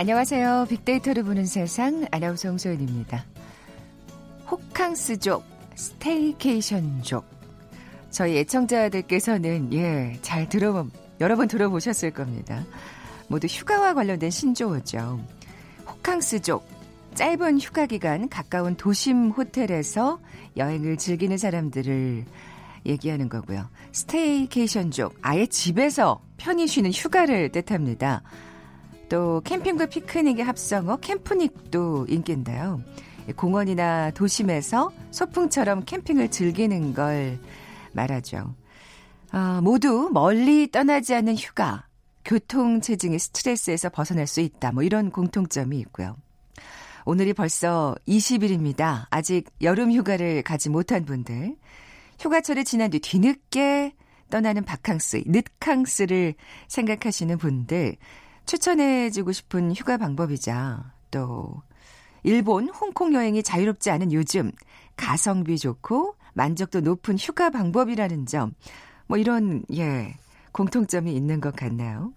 안녕하세요. 0.00 0.66
빅데이터를 0.68 1.24
보는 1.24 1.44
세상 1.44 2.06
아나운서 2.12 2.48
홍소연입니다. 2.48 3.24
호캉스족, 4.48 5.42
스테이케이션족. 5.74 7.24
저희 8.08 8.38
애청자들께서는 8.38 9.72
예, 9.72 10.16
잘 10.22 10.48
들어 10.48 10.86
여러 11.18 11.34
번 11.34 11.48
들어보셨을 11.48 12.12
겁니다. 12.12 12.64
모두 13.26 13.48
휴가와 13.48 13.92
관련된 13.92 14.30
신조어죠. 14.30 15.18
호캉스족, 15.88 16.64
짧은 17.16 17.58
휴가 17.58 17.86
기간 17.86 18.28
가까운 18.28 18.76
도심 18.76 19.30
호텔에서 19.30 20.20
여행을 20.56 20.96
즐기는 20.96 21.36
사람들을 21.36 22.24
얘기하는 22.86 23.28
거고요. 23.28 23.68
스테이케이션족, 23.90 25.16
아예 25.22 25.46
집에서 25.46 26.20
편히 26.36 26.68
쉬는 26.68 26.92
휴가를 26.92 27.50
뜻합니다. 27.50 28.22
또 29.08 29.40
캠핑과 29.44 29.86
피크닉의 29.86 30.44
합성어 30.44 30.96
캠프닉도 30.98 32.06
인기인데요. 32.08 32.82
공원이나 33.36 34.10
도심에서 34.12 34.92
소풍처럼 35.10 35.84
캠핑을 35.84 36.30
즐기는 36.30 36.94
걸 36.94 37.38
말하죠. 37.92 38.54
아, 39.30 39.60
모두 39.62 40.10
멀리 40.12 40.70
떠나지 40.70 41.14
않는 41.14 41.36
휴가, 41.36 41.86
교통 42.24 42.80
체증의 42.80 43.18
스트레스에서 43.18 43.90
벗어날 43.90 44.26
수 44.26 44.40
있다. 44.40 44.72
뭐 44.72 44.82
이런 44.82 45.10
공통점이 45.10 45.78
있고요. 45.80 46.16
오늘이 47.04 47.32
벌써 47.32 47.94
20일입니다. 48.06 49.06
아직 49.10 49.50
여름 49.62 49.92
휴가를 49.92 50.42
가지 50.42 50.68
못한 50.68 51.04
분들, 51.04 51.56
휴가철이 52.20 52.64
지난 52.64 52.90
뒤 52.90 53.00
뒤늦게 53.00 53.94
떠나는 54.30 54.64
바캉스, 54.64 55.24
늦캉스를 55.26 56.34
생각하시는 56.68 57.38
분들, 57.38 57.96
추천해주고 58.48 59.32
싶은 59.32 59.74
휴가 59.74 59.98
방법이자 59.98 60.92
또 61.10 61.62
일본, 62.22 62.68
홍콩 62.70 63.14
여행이 63.14 63.42
자유롭지 63.42 63.90
않은 63.90 64.12
요즘 64.12 64.50
가성비 64.96 65.58
좋고 65.58 66.16
만족도 66.32 66.80
높은 66.80 67.16
휴가 67.18 67.50
방법이라는 67.50 68.26
점, 68.26 68.54
뭐 69.06 69.18
이런 69.18 69.62
예 69.72 70.14
공통점이 70.52 71.14
있는 71.14 71.40
것 71.40 71.54
같나요? 71.54 72.12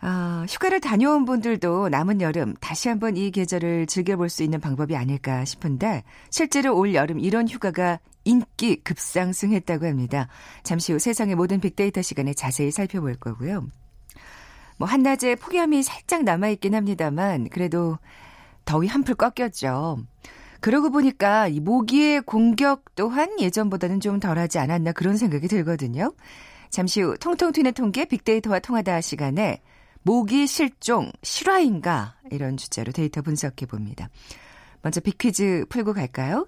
아, 0.00 0.44
휴가를 0.48 0.80
다녀온 0.80 1.24
분들도 1.24 1.88
남은 1.90 2.20
여름 2.20 2.54
다시 2.54 2.88
한번 2.88 3.16
이 3.16 3.30
계절을 3.30 3.86
즐겨볼 3.86 4.28
수 4.28 4.42
있는 4.42 4.60
방법이 4.60 4.96
아닐까 4.96 5.44
싶은데 5.44 6.02
실제로 6.30 6.76
올 6.76 6.94
여름 6.94 7.20
이런 7.20 7.46
휴가가 7.48 8.00
인기 8.24 8.82
급상승했다고 8.82 9.86
합니다. 9.86 10.28
잠시 10.62 10.92
후 10.92 10.98
세상의 10.98 11.34
모든 11.36 11.60
빅데이터 11.60 12.00
시간에 12.00 12.32
자세히 12.32 12.70
살펴볼 12.70 13.14
거고요. 13.16 13.66
뭐 14.76 14.88
한낮에 14.88 15.36
폭염이 15.36 15.82
살짝 15.82 16.24
남아있긴 16.24 16.74
합니다만 16.74 17.48
그래도 17.48 17.98
더위 18.64 18.88
한풀 18.88 19.14
꺾였죠. 19.14 19.98
그러고 20.60 20.90
보니까 20.90 21.48
이 21.48 21.60
모기의 21.60 22.22
공격 22.22 22.94
또한 22.94 23.38
예전보다는 23.38 24.00
좀 24.00 24.18
덜하지 24.18 24.58
않았나 24.58 24.92
그런 24.92 25.16
생각이 25.16 25.46
들거든요. 25.46 26.12
잠시 26.70 27.02
후 27.02 27.16
통통 27.18 27.52
튀는 27.52 27.72
통계 27.72 28.04
빅데이터와 28.06 28.60
통하다 28.60 29.00
시간에 29.00 29.60
모기 30.02 30.46
실종 30.46 31.12
실화인가 31.22 32.16
이런 32.30 32.56
주제로 32.56 32.92
데이터 32.92 33.22
분석해 33.22 33.66
봅니다. 33.66 34.08
먼저 34.82 35.00
빅퀴즈 35.00 35.66
풀고 35.68 35.92
갈까요? 35.92 36.46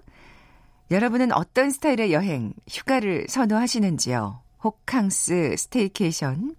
여러분은 0.91 1.33
어떤 1.33 1.69
스타일의 1.69 2.13
여행, 2.13 2.53
휴가를 2.69 3.25
선호하시는지요? 3.27 4.41
호캉스, 4.63 5.55
staycation, 5.57 6.55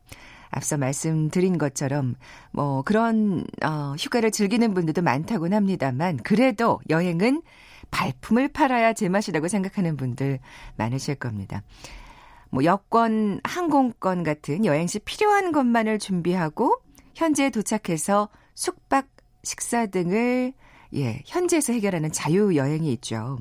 앞서 0.51 0.77
말씀드린 0.77 1.59
것처럼 1.59 2.15
뭐 2.53 2.83
그런 2.83 3.45
어, 3.65 3.95
휴가를 3.99 4.31
즐기는 4.31 4.73
분들도 4.75 5.03
많다곤 5.03 5.55
합니다만 5.55 6.19
그래도 6.19 6.81
여행은 6.89 7.43
발품을 7.91 8.49
팔아야 8.49 8.93
제맛이라고 8.93 9.49
생각하는 9.49 9.97
분들 9.97 10.39
많으실 10.77 11.15
겁니다. 11.15 11.63
뭐 12.51 12.65
여권, 12.65 13.41
항공권 13.45 14.23
같은 14.23 14.65
여행 14.65 14.87
시 14.87 14.99
필요한 15.01 15.53
것만을 15.53 15.99
준비하고 15.99 16.77
현지에 17.15 17.51
도착해서 17.51 18.29
숙박, 18.55 19.07
식사 19.43 19.87
등을 19.87 20.53
예, 20.95 21.23
현지에서 21.27 21.73
해결하는 21.75 22.13
자유 22.13 22.57
여행이 22.57 22.91
있죠. 22.95 23.39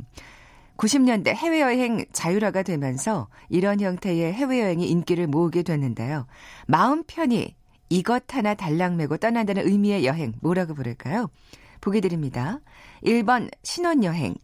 90년대 0.78 1.30
해외여행 1.30 2.06
자율화가 2.14 2.64
되면서 2.64 3.28
이런 3.50 3.80
형태의 3.80 4.34
해외여행이 4.34 4.88
인기를 4.88 5.28
모으게 5.28 5.64
됐는데요. 5.64 6.28
마음 6.68 7.04
편히 7.04 7.56
이것 7.90 8.34
하나 8.34 8.54
달랑 8.54 8.98
메고 8.98 9.18
떠난다는 9.18 9.68
의미의 9.68 10.06
여행 10.06 10.34
뭐라고 10.42 10.74
부를까요? 10.74 11.30
보기 11.82 12.02
드립니다. 12.02 12.60
1번 13.04 13.50
신혼여행, 13.64 14.36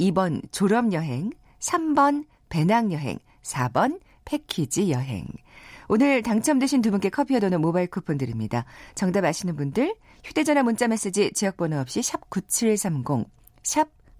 2번 0.00 0.42
졸업여행, 0.52 1.30
3번 1.58 2.26
배낭여행, 2.48 3.18
4번 3.42 4.00
패키지 4.24 4.90
여행. 4.90 5.26
오늘 5.88 6.22
당첨되신 6.22 6.80
두 6.80 6.90
분께 6.90 7.10
커피와 7.10 7.40
도넛 7.40 7.60
모바일 7.60 7.88
쿠폰 7.88 8.18
드립니다. 8.18 8.64
정답 8.94 9.24
아시는 9.24 9.56
분들 9.56 9.94
휴대전화 10.24 10.62
문자 10.62 10.86
메시지 10.88 11.32
지역번호 11.32 11.78
없이 11.78 12.02
샵 12.02 12.30
9730, 12.30 13.26
샵 13.62 13.88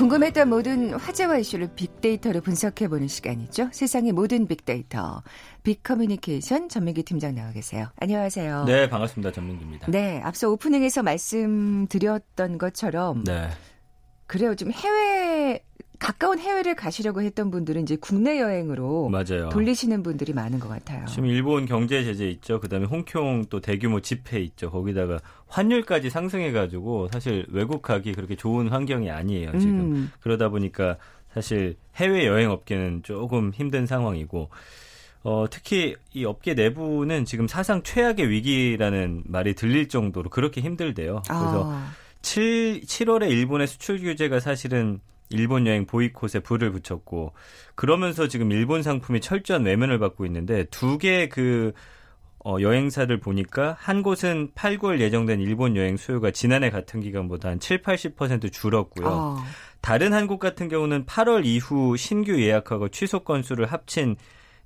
궁금했던 0.00 0.48
모든 0.48 0.94
화제와 0.94 1.36
이슈를 1.36 1.74
빅데이터로 1.74 2.40
분석해보는 2.40 3.06
시간이죠. 3.06 3.68
세상의 3.70 4.12
모든 4.12 4.46
빅데이터. 4.46 5.22
빅커뮤니케이션 5.62 6.70
전민기 6.70 7.02
팀장 7.02 7.34
나와 7.34 7.52
계세요. 7.52 7.88
안녕하세요. 7.96 8.64
네, 8.64 8.88
반갑습니다. 8.88 9.30
전민기입니다. 9.30 9.90
네, 9.90 10.22
앞서 10.24 10.48
오프닝에서 10.48 11.02
말씀드렸던 11.02 12.56
것처럼 12.56 13.24
네. 13.24 13.50
그래요. 14.26 14.54
좀 14.54 14.72
해외 14.72 15.62
가까운 16.00 16.38
해외를 16.38 16.74
가시려고 16.74 17.20
했던 17.20 17.50
분들은 17.50 17.82
이제 17.82 17.96
국내 18.00 18.40
여행으로 18.40 19.10
맞아요. 19.10 19.50
돌리시는 19.50 20.02
분들이 20.02 20.32
많은 20.32 20.58
것 20.58 20.68
같아요. 20.68 21.04
지금 21.06 21.26
일본 21.26 21.66
경제 21.66 22.02
제재 22.02 22.26
있죠. 22.30 22.58
그다음에 22.58 22.86
홍콩 22.86 23.44
또 23.50 23.60
대규모 23.60 24.00
집회 24.00 24.40
있죠. 24.40 24.70
거기다가 24.70 25.20
환율까지 25.48 26.08
상승해가지고 26.08 27.08
사실 27.12 27.46
외국 27.50 27.82
가기 27.82 28.14
그렇게 28.14 28.34
좋은 28.34 28.68
환경이 28.68 29.10
아니에요. 29.10 29.58
지금 29.58 29.78
음. 29.78 30.12
그러다 30.20 30.48
보니까 30.48 30.96
사실 31.34 31.76
해외 31.96 32.26
여행 32.26 32.50
업계는 32.50 33.02
조금 33.04 33.52
힘든 33.54 33.86
상황이고. 33.86 34.48
어, 35.22 35.44
특히 35.50 35.96
이 36.14 36.24
업계 36.24 36.54
내부는 36.54 37.26
지금 37.26 37.46
사상 37.46 37.82
최악의 37.82 38.30
위기라는 38.30 39.24
말이 39.26 39.54
들릴 39.54 39.90
정도로 39.90 40.30
그렇게 40.30 40.62
힘들대요. 40.62 41.20
그래서 41.26 41.70
아. 41.70 41.90
7, 42.22 42.80
7월에 42.80 43.28
일본의 43.30 43.66
수출 43.66 43.98
규제가 43.98 44.40
사실은 44.40 44.98
일본 45.30 45.66
여행 45.66 45.86
보이콧에 45.86 46.40
불을 46.42 46.72
붙였고 46.72 47.32
그러면서 47.74 48.28
지금 48.28 48.52
일본 48.52 48.82
상품이 48.82 49.20
철저한 49.20 49.64
외면을 49.64 49.98
받고 49.98 50.26
있는데 50.26 50.64
두 50.64 50.98
개의 50.98 51.28
그 51.28 51.72
어, 52.44 52.56
여행사를 52.60 53.14
보니까 53.20 53.76
한 53.78 54.02
곳은 54.02 54.52
8, 54.54 54.78
9월 54.78 55.00
예정된 55.00 55.40
일본 55.40 55.76
여행 55.76 55.96
수요가 55.96 56.30
지난해 56.30 56.70
같은 56.70 57.00
기간보다 57.00 57.50
한 57.50 57.60
7, 57.60 57.82
80% 57.82 58.50
줄었고요. 58.52 59.06
어. 59.06 59.36
다른 59.82 60.12
한 60.12 60.26
곳 60.26 60.38
같은 60.38 60.68
경우는 60.68 61.04
8월 61.06 61.44
이후 61.44 61.96
신규 61.96 62.40
예약하고 62.40 62.88
취소 62.88 63.20
건수를 63.20 63.66
합친 63.66 64.16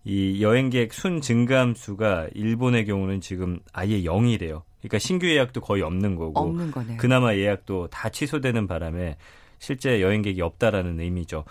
이 0.04 0.42
여행객 0.42 0.92
순 0.92 1.20
증감 1.20 1.74
수가 1.74 2.28
일본의 2.34 2.84
경우는 2.86 3.20
지금 3.20 3.58
아예 3.72 4.02
0이래요. 4.02 4.62
그러니까 4.80 4.98
신규 4.98 5.26
예약도 5.28 5.60
거의 5.60 5.82
없는 5.82 6.14
거고 6.16 6.40
없는 6.40 6.70
거네요. 6.70 6.96
그나마 6.98 7.34
예약도 7.34 7.88
다 7.88 8.08
취소되는 8.08 8.66
바람에 8.66 9.16
실제 9.64 10.02
여행객이 10.02 10.40
없다라는 10.42 11.00
의미죠. 11.00 11.44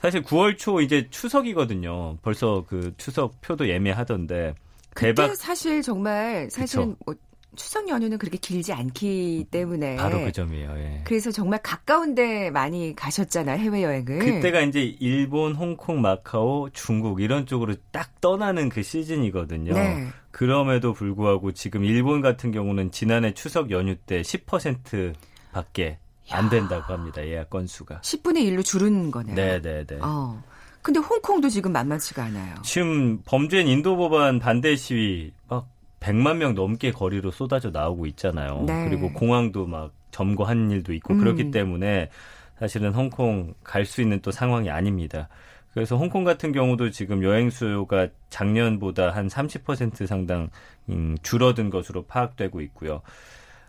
사실 0.00 0.22
9월 0.22 0.56
초 0.56 0.80
이제 0.80 1.08
추석이거든요. 1.10 2.18
벌써 2.22 2.64
그 2.68 2.94
추석 2.96 3.40
표도 3.40 3.68
예매하던데 3.68 4.54
대박 4.94 5.34
사실 5.34 5.82
정말 5.82 6.48
사실은 6.50 6.94
뭐 7.04 7.14
추석 7.56 7.88
연휴는 7.88 8.18
그렇게 8.18 8.36
길지 8.36 8.72
않기 8.72 9.46
때문에 9.50 9.96
바로 9.96 10.20
그 10.20 10.30
점이에요. 10.30 10.74
예. 10.76 11.02
그래서 11.04 11.30
정말 11.30 11.60
가까운데 11.62 12.50
많이 12.50 12.94
가셨잖아요 12.94 13.58
해외 13.58 13.82
여행을. 13.82 14.18
그때가 14.18 14.60
이제 14.60 14.82
일본, 15.00 15.54
홍콩, 15.54 16.02
마카오, 16.02 16.68
중국 16.70 17.20
이런 17.20 17.46
쪽으로 17.46 17.74
딱 17.90 18.20
떠나는 18.20 18.68
그 18.68 18.82
시즌이거든요. 18.82 19.72
네. 19.72 20.06
그럼에도 20.30 20.92
불구하고 20.92 21.52
지금 21.52 21.84
일본 21.84 22.20
같은 22.20 22.52
경우는 22.52 22.90
지난해 22.90 23.32
추석 23.32 23.70
연휴 23.70 23.96
때 23.96 24.20
10%밖에 24.20 25.98
안 26.30 26.48
된다고 26.48 26.92
합니다. 26.92 27.24
예약 27.26 27.50
건수가. 27.50 28.00
10분의 28.00 28.38
1로 28.50 28.64
줄은 28.64 29.10
거네요. 29.10 29.34
네, 29.34 29.60
네, 29.60 29.84
네. 29.84 29.98
어. 30.00 30.42
근데 30.82 31.00
홍콩도 31.00 31.48
지금 31.48 31.72
만만치가 31.72 32.24
않아요. 32.24 32.54
지금 32.62 33.20
범죄인 33.24 33.66
인도 33.66 33.96
법안 33.96 34.38
반대 34.38 34.76
시위 34.76 35.32
막 35.48 35.66
100만 36.00 36.36
명 36.36 36.54
넘게 36.54 36.92
거리로 36.92 37.30
쏟아져 37.32 37.70
나오고 37.70 38.06
있잖아요. 38.06 38.62
네. 38.66 38.88
그리고 38.88 39.12
공항도 39.12 39.66
막 39.66 39.92
점거한 40.12 40.70
일도 40.70 40.92
있고 40.94 41.14
음. 41.14 41.18
그렇기 41.18 41.50
때문에 41.50 42.10
사실은 42.58 42.94
홍콩 42.94 43.54
갈 43.64 43.84
수 43.84 44.00
있는 44.00 44.20
또 44.22 44.30
상황이 44.30 44.70
아닙니다. 44.70 45.28
그래서 45.74 45.96
홍콩 45.96 46.24
같은 46.24 46.52
경우도 46.52 46.90
지금 46.90 47.22
여행 47.22 47.50
수요가 47.50 48.08
작년보다 48.30 49.10
한 49.10 49.26
30% 49.26 50.06
상당 50.06 50.48
음, 50.88 51.18
줄어든 51.22 51.68
것으로 51.68 52.06
파악되고 52.06 52.60
있고요. 52.62 53.02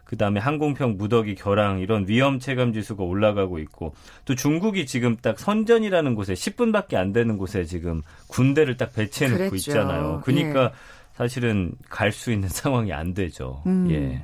그다음에 0.08 0.40
항공평 0.40 0.96
무더기 0.98 1.36
결항 1.36 1.80
이런 1.80 2.08
위험 2.08 2.40
체감 2.40 2.72
지수가 2.72 3.04
올라가고 3.04 3.60
있고 3.60 3.94
또 4.24 4.36
중국이 4.36 4.86
지금 4.86 5.18
딱 5.22 5.38
선전이라는 5.38 6.16
곳에 6.16 6.34
10분밖에 6.34 6.96
안 6.96 7.12
되는 7.12 7.38
곳에 7.38 7.66
지금 7.66 8.02
군대를 8.28 8.78
딱 8.78 8.94
배치해 8.94 9.30
놓고. 9.30 9.56
있잖아요. 9.58 10.22
그러니까 10.24 10.64
예. 10.64 10.70
사실은 11.18 11.74
갈 11.90 12.12
수 12.14 12.32
있는 12.32 12.48
상황이 12.50 12.94
안 12.94 13.14
되죠. 13.14 13.62
음. 13.68 13.88
예. 13.92 14.24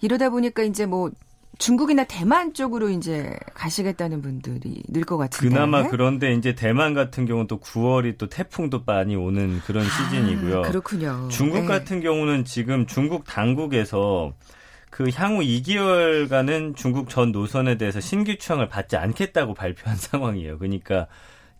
이러다 0.00 0.30
보니까 0.30 0.64
이제 0.64 0.84
뭐 0.84 1.10
중국이나 1.58 2.02
대만 2.02 2.52
쪽으로 2.52 2.88
이제 2.88 3.30
가시겠다는 3.54 4.20
분들이 4.20 4.82
늘 4.88 5.04
것 5.04 5.16
같은데. 5.16 5.48
그나마 5.48 5.86
그런데 5.86 6.34
이제 6.34 6.56
대만 6.56 6.92
같은 6.94 7.24
경우는 7.26 7.46
또 7.46 7.60
9월이 7.60 8.18
또 8.18 8.28
태풍도 8.28 8.82
많이 8.84 9.14
오는 9.14 9.60
그런 9.60 9.86
아, 9.86 9.88
시즌이고요. 9.88 10.62
그렇군요. 10.62 11.28
중국 11.30 11.60
네. 11.60 11.66
같은 11.66 12.00
경우는 12.00 12.44
지금 12.44 12.86
중국 12.86 13.22
당국에서 13.24 14.32
그 14.94 15.10
향후 15.12 15.40
2개월간은 15.40 16.76
중국 16.76 17.08
전 17.08 17.32
노선에 17.32 17.76
대해서 17.78 17.98
신규 17.98 18.38
추항을 18.38 18.68
받지 18.68 18.96
않겠다고 18.96 19.52
발표한 19.52 19.96
상황이에요. 19.98 20.56
그러니까 20.56 21.08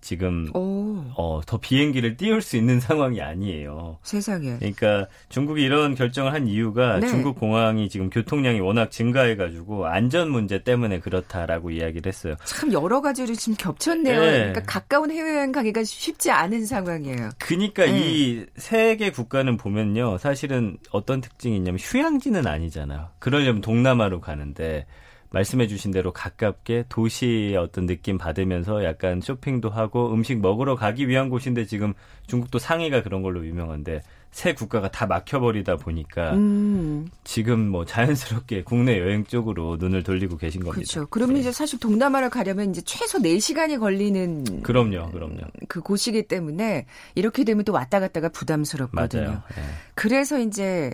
지금 0.04 0.50
어, 0.54 1.40
더 1.46 1.58
비행기를 1.58 2.16
띄울 2.16 2.42
수 2.42 2.56
있는 2.56 2.78
상황이 2.78 3.22
아니에요. 3.22 3.98
세상에. 4.02 4.58
그러니까 4.58 5.08
중국이 5.30 5.62
이런 5.62 5.94
결정을 5.94 6.32
한 6.32 6.46
이유가 6.46 7.00
네. 7.00 7.08
중국 7.08 7.40
공항이 7.40 7.88
지금 7.88 8.10
교통량이 8.10 8.60
워낙 8.60 8.90
증가해가지고 8.90 9.86
안전 9.86 10.30
문제 10.30 10.62
때문에 10.62 11.00
그렇다라고 11.00 11.70
이야기를 11.70 12.06
했어요. 12.06 12.34
참 12.44 12.72
여러 12.72 13.00
가지로 13.00 13.34
지금 13.34 13.56
겹쳤네요. 13.56 14.20
네. 14.20 14.30
그러니까 14.38 14.62
가까운 14.66 15.10
해외여행 15.10 15.52
가기가 15.52 15.82
쉽지 15.82 16.30
않은 16.30 16.66
상황이에요. 16.66 17.30
그러니까 17.38 17.86
네. 17.86 18.44
이세 18.56 18.96
개 18.96 19.10
국가는 19.10 19.56
보면요, 19.56 20.18
사실은 20.18 20.76
어떤 20.90 21.22
특징이 21.22 21.56
있냐면 21.56 21.78
휴양지는 21.80 22.46
아니잖아요. 22.46 23.08
그러려면 23.18 23.62
동남아로 23.62 24.20
가는데 24.20 24.86
말씀해 25.34 25.66
주신 25.66 25.90
대로 25.90 26.12
가깝게 26.12 26.84
도시의 26.88 27.56
어떤 27.56 27.86
느낌 27.86 28.18
받으면서 28.18 28.84
약간 28.84 29.20
쇼핑도 29.20 29.68
하고 29.68 30.14
음식 30.14 30.38
먹으러 30.40 30.76
가기 30.76 31.08
위한 31.08 31.28
곳인데 31.28 31.66
지금 31.66 31.92
중국도 32.28 32.60
상해가 32.60 33.02
그런 33.02 33.20
걸로 33.20 33.44
유명한데 33.44 34.02
새 34.30 34.54
국가가 34.54 34.90
다 34.90 35.06
막혀버리다 35.06 35.76
보니까 35.76 36.34
음. 36.34 37.08
지금 37.24 37.68
뭐 37.68 37.84
자연스럽게 37.84 38.62
국내 38.62 38.98
여행 39.00 39.24
쪽으로 39.24 39.76
눈을 39.76 40.02
돌리고 40.04 40.36
계신 40.36 40.60
겁니다. 40.60 40.74
그렇죠. 40.74 41.06
그러면 41.10 41.34
네. 41.34 41.40
이제 41.40 41.52
사실 41.52 41.78
동남아를 41.78 42.30
가려면 42.30 42.70
이제 42.70 42.80
최소 42.82 43.18
4시간이 43.18 43.78
걸리는 43.78 44.62
그럼요, 44.62 45.10
그럼요. 45.10 45.38
그 45.68 45.80
곳이기 45.80 46.24
때문에 46.24 46.86
이렇게 47.14 47.44
되면 47.44 47.64
또 47.64 47.72
왔다 47.72 48.00
갔다가 48.00 48.28
부담스럽거든요. 48.28 49.22
맞아요. 49.22 49.42
네. 49.54 49.62
그래서 49.94 50.38
이제 50.38 50.92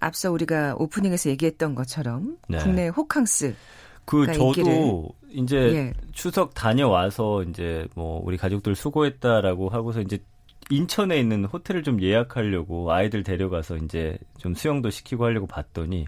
앞서 0.00 0.30
우리가 0.30 0.74
오프닝에서 0.78 1.30
얘기했던 1.30 1.74
것처럼 1.74 2.36
네. 2.48 2.58
국내 2.58 2.88
호캉스 2.88 3.54
그 4.04 4.26
저도 4.26 4.50
있기를. 4.50 5.02
이제 5.30 5.56
예. 5.56 5.92
추석 6.12 6.54
다녀와서 6.54 7.42
이제 7.42 7.86
뭐 7.94 8.22
우리 8.24 8.36
가족들 8.36 8.74
수고했다라고 8.74 9.68
하고서 9.68 10.00
이제 10.00 10.18
인천에 10.70 11.18
있는 11.18 11.44
호텔을 11.44 11.82
좀 11.82 12.00
예약하려고 12.02 12.90
아이들 12.92 13.22
데려가서 13.22 13.76
이제 13.76 14.18
좀 14.38 14.54
수영도 14.54 14.90
시키고 14.90 15.24
하려고 15.24 15.46
봤더니 15.46 16.06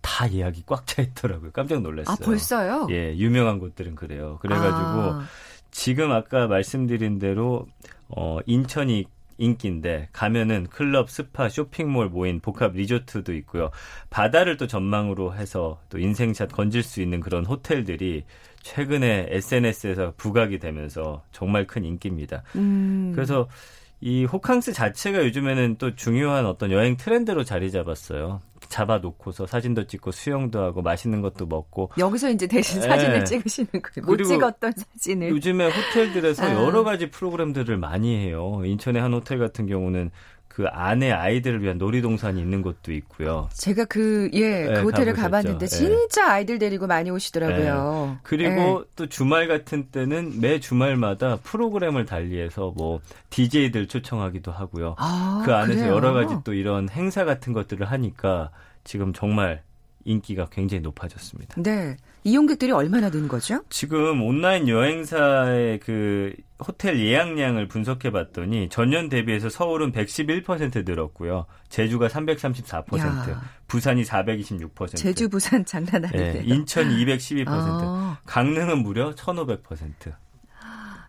다 0.00 0.30
예약이 0.32 0.64
꽉 0.66 0.86
차 0.86 1.02
있더라고요. 1.02 1.50
깜짝 1.52 1.82
놀랐어요. 1.82 2.16
아, 2.20 2.24
벌써요? 2.24 2.86
예, 2.90 3.16
유명한 3.16 3.58
곳들은 3.58 3.94
그래요. 3.96 4.38
그래가지고 4.40 4.74
아. 4.76 5.24
지금 5.70 6.12
아까 6.12 6.46
말씀드린 6.46 7.18
대로 7.18 7.66
어 8.08 8.38
인천이 8.46 9.04
인기인데 9.38 10.08
가면은 10.12 10.66
클럽, 10.68 11.10
스파, 11.10 11.48
쇼핑몰 11.48 12.08
모인 12.08 12.40
복합 12.40 12.74
리조트도 12.74 13.34
있고요. 13.34 13.70
바다를 14.10 14.56
또 14.56 14.66
전망으로 14.66 15.34
해서 15.34 15.80
또 15.88 15.98
인생샷 15.98 16.50
건질 16.52 16.82
수 16.82 17.00
있는 17.02 17.20
그런 17.20 17.44
호텔들이 17.44 18.24
최근에 18.62 19.26
SNS에서 19.30 20.14
부각이 20.16 20.58
되면서 20.58 21.22
정말 21.32 21.66
큰 21.66 21.84
인기입니다. 21.84 22.42
음. 22.56 23.12
그래서 23.14 23.48
이 24.00 24.24
호캉스 24.24 24.72
자체가 24.72 25.24
요즘에는 25.24 25.76
또 25.78 25.94
중요한 25.94 26.46
어떤 26.46 26.70
여행 26.72 26.96
트렌드로 26.96 27.44
자리 27.44 27.70
잡았어요. 27.70 28.40
잡아놓고서 28.68 29.46
사진도 29.46 29.86
찍고 29.86 30.12
수영도 30.12 30.60
하고 30.60 30.82
맛있는 30.82 31.22
것도 31.22 31.46
먹고 31.46 31.90
여기서 31.98 32.30
이제 32.30 32.46
대신 32.46 32.80
네. 32.80 32.88
사진을 32.88 33.24
찍으시는 33.24 33.70
거예요. 33.72 34.06
못 34.06 34.16
찍었던 34.22 34.72
사진을. 34.76 35.30
요즘에 35.30 35.70
호텔들에서 35.70 36.44
아. 36.44 36.54
여러 36.54 36.84
가지 36.84 37.10
프로그램들을 37.10 37.76
많이 37.76 38.16
해요. 38.16 38.62
인천의 38.64 39.00
한 39.00 39.12
호텔 39.12 39.38
같은 39.38 39.66
경우는 39.66 40.10
그 40.56 40.66
안에 40.68 41.12
아이들을 41.12 41.62
위한 41.62 41.76
놀이동산이 41.76 42.40
있는 42.40 42.62
곳도 42.62 42.90
있고요. 42.94 43.46
제가 43.52 43.84
그, 43.84 44.30
예, 44.32 44.64
그 44.64 44.70
네, 44.70 44.80
호텔을 44.80 45.12
가보셨죠. 45.12 45.22
가봤는데 45.22 45.64
예. 45.64 45.68
진짜 45.68 46.24
네. 46.24 46.32
아이들 46.32 46.58
데리고 46.58 46.86
많이 46.86 47.10
오시더라고요. 47.10 48.06
네. 48.12 48.18
그리고 48.22 48.54
네. 48.54 48.84
또 48.96 49.06
주말 49.06 49.48
같은 49.48 49.88
때는 49.90 50.40
매 50.40 50.58
주말마다 50.58 51.36
프로그램을 51.42 52.06
달리해서 52.06 52.72
뭐 52.74 53.00
DJ들 53.28 53.86
초청하기도 53.86 54.50
하고요. 54.50 54.94
아, 54.96 55.42
그 55.44 55.52
안에서 55.54 55.80
그래요? 55.80 55.94
여러 55.94 56.14
가지 56.14 56.34
또 56.42 56.54
이런 56.54 56.88
행사 56.88 57.26
같은 57.26 57.52
것들을 57.52 57.84
하니까 57.84 58.48
지금 58.82 59.12
정말 59.12 59.60
인기가 60.06 60.46
굉장히 60.50 60.80
높아졌습니다. 60.80 61.60
네. 61.60 61.96
이용객들이 62.24 62.72
얼마나 62.72 63.10
는 63.10 63.28
거죠? 63.28 63.62
지금 63.68 64.22
온라인 64.22 64.68
여행사의 64.68 65.80
그 65.80 66.34
호텔 66.58 66.98
예약량을 66.98 67.68
분석해 67.68 68.10
봤더니 68.10 68.68
전년 68.70 69.08
대비해서 69.08 69.48
서울은 69.48 69.92
111% 69.92 70.84
늘었고요. 70.86 71.46
제주가 71.68 72.08
334%, 72.08 72.98
야. 73.00 73.42
부산이 73.68 74.04
426%. 74.04 74.96
제주 74.96 75.28
부산 75.28 75.64
장난 75.64 76.04
아니에요. 76.04 76.32
네, 76.32 76.42
인천이 76.44 77.04
212%, 77.04 77.46
아. 77.48 78.18
강릉은 78.24 78.78
무려 78.78 79.14
1,500%. 79.14 80.14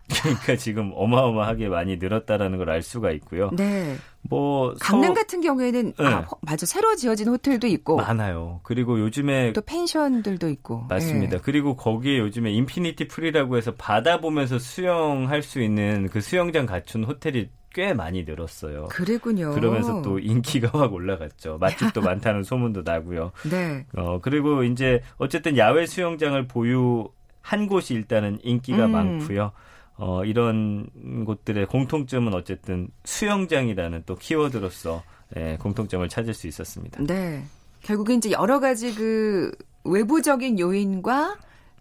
그러니까 0.08 0.56
지금 0.56 0.92
어마어마하게 0.94 1.68
많이 1.68 1.96
늘었다라는 1.96 2.56
걸 2.58 2.68
알 2.68 2.82
수가 2.82 3.10
있고요. 3.12 3.50
네. 3.56 3.96
뭐 4.22 4.74
강릉 4.80 5.08
서... 5.08 5.14
같은 5.14 5.40
경우에는 5.40 5.94
네. 5.98 6.04
아, 6.04 6.26
맞아 6.42 6.66
새로 6.66 6.94
지어진 6.96 7.28
호텔도 7.28 7.66
있고 7.68 7.96
많아요. 7.96 8.60
그리고 8.62 9.00
요즘에 9.00 9.52
또 9.52 9.62
펜션들도 9.62 10.48
있고 10.50 10.84
맞습니다. 10.88 11.36
네. 11.36 11.42
그리고 11.42 11.76
거기에 11.76 12.18
요즘에 12.18 12.52
infinity 12.52 13.08
pool이라고 13.08 13.56
해서 13.56 13.74
바다 13.76 14.20
보면서 14.20 14.58
수영할 14.58 15.42
수 15.42 15.62
있는 15.62 16.08
그 16.10 16.20
수영장 16.20 16.66
갖춘 16.66 17.04
호텔이 17.04 17.48
꽤 17.72 17.94
많이 17.94 18.24
늘었어요. 18.24 18.86
그래군요. 18.90 19.52
그러면서 19.52 20.02
또 20.02 20.18
인기가 20.18 20.78
확 20.78 20.92
올라갔죠. 20.92 21.58
맛집도 21.58 22.00
많다는 22.02 22.42
소문도 22.42 22.82
나고요. 22.82 23.32
네. 23.48 23.86
어 23.96 24.18
그리고 24.20 24.64
이제 24.64 25.00
어쨌든 25.16 25.56
야외 25.56 25.86
수영장을 25.86 26.46
보유 26.48 27.08
한 27.40 27.66
곳이 27.66 27.94
일단은 27.94 28.38
인기가 28.42 28.86
음. 28.86 28.92
많고요. 28.92 29.52
어, 29.98 30.24
이런 30.24 30.88
곳들의 31.26 31.66
공통점은 31.66 32.32
어쨌든 32.32 32.88
수영장이라는 33.04 34.04
또 34.06 34.14
키워드로서 34.14 35.02
예, 35.36 35.58
공통점을 35.60 36.08
찾을 36.08 36.32
수 36.34 36.46
있었습니다. 36.46 37.02
네. 37.04 37.44
결국엔 37.82 38.18
이제 38.18 38.30
여러 38.30 38.60
가지 38.60 38.94
그 38.94 39.52
외부적인 39.84 40.58
요인과 40.58 41.36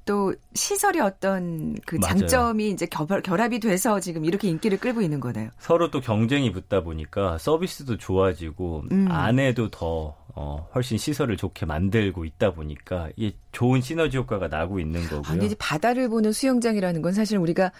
또 0.06 0.34
시설의 0.54 1.02
어떤 1.02 1.76
그 1.86 2.00
장점이 2.00 2.64
맞아요. 2.64 2.74
이제 2.74 2.86
결, 2.86 3.22
결합이 3.22 3.60
돼서 3.60 4.00
지금 4.00 4.26
이렇게 4.26 4.48
인기를 4.48 4.80
끌고 4.80 5.02
있는 5.02 5.20
거네요. 5.20 5.50
서로 5.60 5.92
또 5.92 6.00
경쟁이 6.00 6.52
붙다 6.52 6.82
보니까 6.82 7.38
서비스도 7.38 7.98
좋아지고 7.98 8.86
음. 8.92 9.08
안에도 9.12 9.70
더 9.70 10.16
어, 10.34 10.70
훨씬 10.74 10.98
시설을 10.98 11.36
좋게 11.36 11.66
만들고 11.66 12.24
있다 12.24 12.54
보니까 12.54 13.10
이게 13.16 13.36
좋은 13.52 13.82
시너지 13.82 14.18
효과가 14.18 14.48
나고 14.48 14.80
있는 14.80 15.02
거고요. 15.04 15.24
아, 15.26 15.32
근데 15.32 15.48
이제 15.48 15.56
바다를 15.60 16.10
보는 16.10 16.32
수영장이라는 16.32 17.02
건 17.02 17.12
사실 17.12 17.38
우리가 17.38 17.72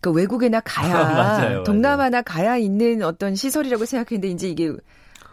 그 0.00 0.10
외국에나 0.10 0.60
가야 0.60 0.94
아, 0.98 1.14
맞아요, 1.14 1.62
동남아나 1.64 2.22
가야 2.22 2.56
있는 2.56 3.02
어떤 3.02 3.34
시설이라고 3.34 3.84
생각했는데 3.84 4.28
이제 4.28 4.48
이게 4.48 4.72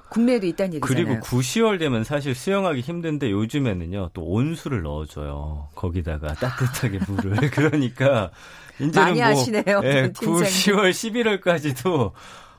국내에도 0.10 0.48
있다는 0.48 0.75
얘기잖아요. 0.75 1.05
그리고 1.05 1.19
9, 1.22 1.38
10월 1.38 1.79
되면 1.79 2.03
사실 2.03 2.36
수영하기 2.36 2.81
힘든데 2.81 3.31
요즘에는요 3.31 4.12
또 4.13 4.24
온수를 4.24 4.84
넣어줘요. 4.84 5.69
거기다가 5.75 6.34
따뜻하게 6.36 7.00
물을. 7.07 7.36
그러니까 7.51 8.31
이제는 8.79 8.91
많이 8.93 9.19
뭐, 9.19 9.29
아시네요. 9.29 9.81
예, 9.84 10.12
9, 10.15 10.41
10월, 10.41 10.91
11월까지도 10.91 12.12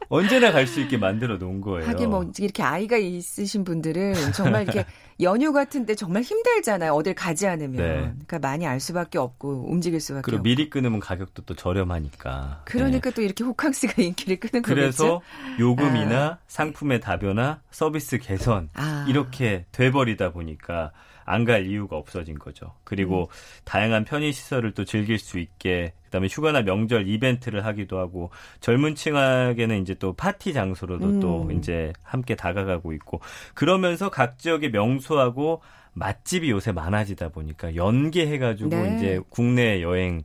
언제나 0.08 0.52
갈 0.52 0.66
수 0.66 0.80
있게 0.80 0.96
만들어 0.96 1.36
놓은 1.36 1.60
거예요. 1.60 1.88
하긴 1.88 2.10
뭐 2.10 2.30
이렇게 2.38 2.62
아이가 2.62 2.96
있으신 2.96 3.64
분들은 3.64 4.14
정말 4.32 4.62
이렇게 4.64 4.84
연휴 5.20 5.52
같은데 5.52 5.94
정말 5.94 6.22
힘들잖아요. 6.22 6.92
어딜 6.92 7.14
가지 7.14 7.46
않으면. 7.46 7.76
네. 7.76 7.94
그러니까 8.26 8.38
많이 8.40 8.66
알 8.66 8.80
수밖에 8.80 9.18
없고 9.18 9.66
움직일 9.70 10.00
수밖에 10.00 10.22
그리고 10.22 10.38
없고. 10.38 10.42
미리 10.44 10.68
끊으면 10.68 11.00
가격도 11.00 11.42
또 11.44 11.54
저렴하니까. 11.54 12.62
그러니까 12.64 13.10
네. 13.10 13.14
또 13.14 13.22
이렇게 13.22 13.44
호캉스가 13.44 13.94
인기를 14.02 14.40
끄는 14.40 14.62
그래서 14.62 15.20
거겠죠. 15.20 15.22
그래서 15.46 15.60
요금이나 15.60 16.24
아. 16.26 16.38
상품의 16.48 17.00
다변화, 17.00 17.60
서비스 17.70 18.18
개선 18.18 18.68
아. 18.74 19.06
이렇게 19.08 19.66
돼버리다 19.72 20.32
보니까 20.32 20.92
안 21.26 21.44
갈 21.44 21.66
이유가 21.66 21.96
없어진 21.96 22.38
거죠. 22.38 22.72
그리고 22.84 23.22
음. 23.22 23.62
다양한 23.64 24.04
편의 24.04 24.32
시설을 24.32 24.72
또 24.72 24.84
즐길 24.84 25.18
수 25.18 25.38
있게 25.38 25.92
그다음에 26.04 26.28
휴가나 26.28 26.62
명절 26.62 27.06
이벤트를 27.08 27.64
하기도 27.66 27.98
하고 27.98 28.30
젊은 28.60 28.94
층에게는 28.94 29.82
이제 29.82 29.94
또 29.94 30.12
파티 30.12 30.52
장소로도 30.52 31.06
음. 31.06 31.20
또 31.20 31.50
이제 31.52 31.92
함께 32.02 32.34
다가가고 32.34 32.92
있고 32.94 33.20
그러면서 33.54 34.08
각 34.08 34.38
지역의 34.38 34.70
명소하고 34.70 35.62
맛집이 35.92 36.50
요새 36.50 36.72
많아지다 36.72 37.28
보니까 37.28 37.74
연계해가지고 37.76 38.70
네. 38.70 38.96
이제 38.96 39.20
국내 39.28 39.82
여행 39.82 40.22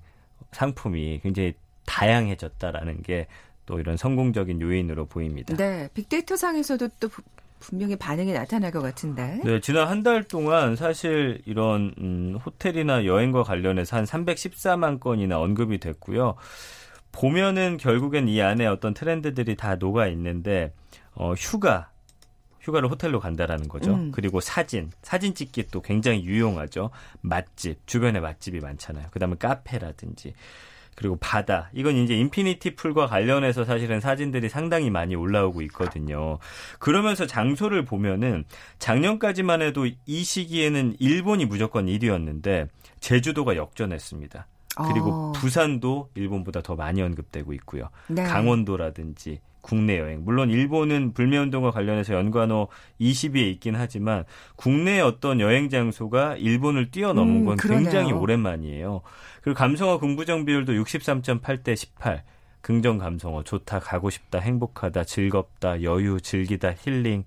상품이 0.51 1.19
굉장히 1.21 1.53
다양해졌다라는 1.85 3.01
게 3.01 3.27
또 3.65 3.79
이런 3.79 3.95
성공적인 3.95 4.59
요인으로 4.61 5.05
보입니다. 5.05 5.55
네, 5.55 5.87
빅데이터 5.93 6.35
상에서도 6.35 6.89
또 6.99 7.09
분명히 7.61 7.95
반응이 7.95 8.33
나타날 8.33 8.71
것 8.71 8.81
같은데. 8.81 9.39
네, 9.45 9.59
지난 9.61 9.87
한 9.87 10.01
달 10.03 10.23
동안 10.23 10.75
사실 10.75 11.41
이런 11.45 11.93
음, 11.99 12.37
호텔이나 12.43 13.05
여행과 13.05 13.43
관련해서 13.43 13.97
한 13.97 14.03
314만 14.05 14.99
건이나 14.99 15.39
언급이 15.39 15.77
됐고요. 15.77 16.35
보면은 17.11 17.77
결국엔 17.77 18.27
이 18.27 18.41
안에 18.41 18.65
어떤 18.65 18.93
트렌드들이 18.93 19.55
다 19.55 19.75
녹아 19.75 20.07
있는데 20.07 20.73
어, 21.13 21.33
휴가 21.33 21.89
휴가를 22.61 22.89
호텔로 22.89 23.19
간다라는 23.19 23.67
거죠. 23.67 23.93
음. 23.93 24.11
그리고 24.11 24.39
사진, 24.39 24.91
사진 25.01 25.33
찍기 25.33 25.67
또 25.71 25.81
굉장히 25.81 26.23
유용하죠. 26.23 26.91
맛집, 27.21 27.85
주변에 27.87 28.19
맛집이 28.19 28.59
많잖아요. 28.59 29.07
그다음에 29.11 29.35
카페라든지 29.39 30.33
그리고 30.95 31.17
바다. 31.19 31.69
이건 31.73 31.95
이제 31.95 32.15
infinity 32.15 32.75
pool과 32.75 33.07
관련해서 33.07 33.65
사실은 33.65 33.99
사진들이 33.99 34.49
상당히 34.49 34.89
많이 34.89 35.15
올라오고 35.15 35.61
있거든요. 35.63 36.37
그러면서 36.79 37.25
장소를 37.25 37.85
보면은 37.85 38.43
작년까지만 38.79 39.61
해도 39.61 39.87
이 40.05 40.23
시기에는 40.23 40.97
일본이 40.99 41.45
무조건 41.45 41.85
1위였는데 41.87 42.67
제주도가 42.99 43.55
역전했습니다. 43.55 44.47
그리고 44.75 45.11
어. 45.11 45.31
부산도 45.33 46.09
일본보다 46.15 46.61
더 46.61 46.75
많이 46.75 47.01
언급되고 47.01 47.53
있고요. 47.53 47.89
네. 48.07 48.23
강원도라든지 48.23 49.39
국내 49.61 49.99
여행. 49.99 50.23
물론 50.23 50.49
일본은 50.49 51.13
불매 51.13 51.37
운동과 51.37 51.71
관련해서 51.71 52.13
연관어 52.13 52.67
20위에 52.99 53.51
있긴 53.51 53.75
하지만 53.75 54.25
국내 54.55 54.99
어떤 54.99 55.39
여행 55.39 55.69
장소가 55.69 56.35
일본을 56.37 56.91
뛰어넘은 56.91 57.35
음, 57.35 57.45
건 57.45 57.57
음, 57.63 57.69
굉장히 57.69 58.11
오랜만이에요. 58.11 59.01
그리고 59.41 59.57
감성어 59.57 59.99
긍부정 59.99 60.45
비율도 60.45 60.73
63.8대 60.73 61.75
18. 61.75 62.23
긍정 62.61 62.99
감성어 62.99 63.43
좋다, 63.43 63.79
가고 63.79 64.11
싶다, 64.11 64.37
행복하다, 64.39 65.03
즐겁다, 65.03 65.81
여유, 65.81 66.21
즐기다, 66.21 66.75
힐링. 66.77 67.23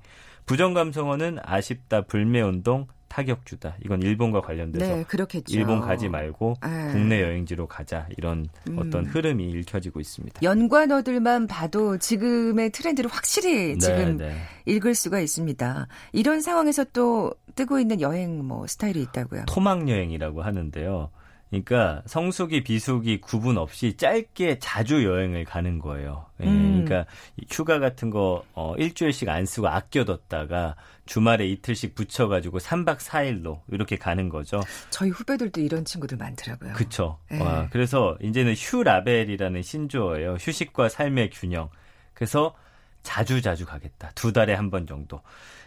부정 0.47 0.75
감성어는 0.75 1.39
아쉽다, 1.43 2.03
불매 2.03 2.41
운동, 2.41 2.87
타격 3.15 3.47
주다. 3.47 3.77
이건 3.85 4.03
일본과 4.03 4.41
관련돼서 4.41 4.93
네. 4.93 5.05
일본 5.51 5.81
가지 5.81 6.09
말고 6.09 6.57
네. 6.61 6.91
국내 6.91 7.23
여행지로 7.23 7.69
가자 7.69 8.09
이런 8.19 8.49
음. 8.69 8.77
어떤 8.77 9.07
흐름이 9.07 9.51
읽혀지고 9.51 10.01
있습니다. 10.01 10.41
연관어들만 10.43 11.47
봐도 11.47 11.97
지금의 11.97 12.71
트렌드를 12.71 13.09
확실히 13.09 13.75
네, 13.75 13.79
지금 13.79 14.17
네. 14.17 14.35
읽을 14.67 14.97
수가 14.97 15.21
있습니다. 15.21 15.87
이런 16.11 16.41
상황에서 16.41 16.83
또 16.93 17.33
뜨고 17.55 17.79
있는 17.79 18.01
여행 18.01 18.45
뭐 18.45 18.67
스타일이 18.67 19.03
있다고요. 19.03 19.45
토막 19.47 19.89
여행이라고 19.89 20.43
하는데요. 20.43 21.11
그러니까 21.51 22.03
성수기, 22.07 22.65
비수기 22.65 23.21
구분 23.21 23.59
없이 23.59 23.97
짧게 23.97 24.59
자주 24.59 25.05
여행을 25.05 25.45
가는 25.45 25.79
거예요. 25.79 26.27
예, 26.41 26.47
음. 26.47 26.85
그러니까 26.85 27.09
휴가 27.49 27.79
같은 27.79 28.11
거 28.11 28.43
어, 28.55 28.75
일주일씩 28.77 29.29
안 29.29 29.47
쓰고 29.47 29.69
아껴뒀다가 29.69 30.75
주말에 31.07 31.47
이틀씩 31.47 31.95
붙여가지고 31.95 32.59
3박 32.59 32.99
4일로 32.99 33.61
이렇게 33.71 33.97
가는 33.97 34.29
거죠. 34.29 34.61
저희 34.91 35.11
후배들도 35.11 35.61
이런 35.61 35.85
친구들 35.85 36.17
많더라고요. 36.17 36.73
그렇죠. 36.75 37.19
네. 37.31 37.41
와, 37.41 37.69
그래서 37.71 38.17
이제는 38.23 38.55
휴라벨이라는 38.55 39.63
신조어예요. 39.63 40.35
휴식과 40.41 40.89
삶의 40.89 41.31
균형. 41.31 41.69
그래서 42.15 42.55
자주 43.03 43.43
자주 43.43 43.67
가겠다. 43.67 44.13
두 44.15 44.33
달에 44.33 44.55
한 44.55 44.71
번 44.71 44.87
정도. 44.87 45.21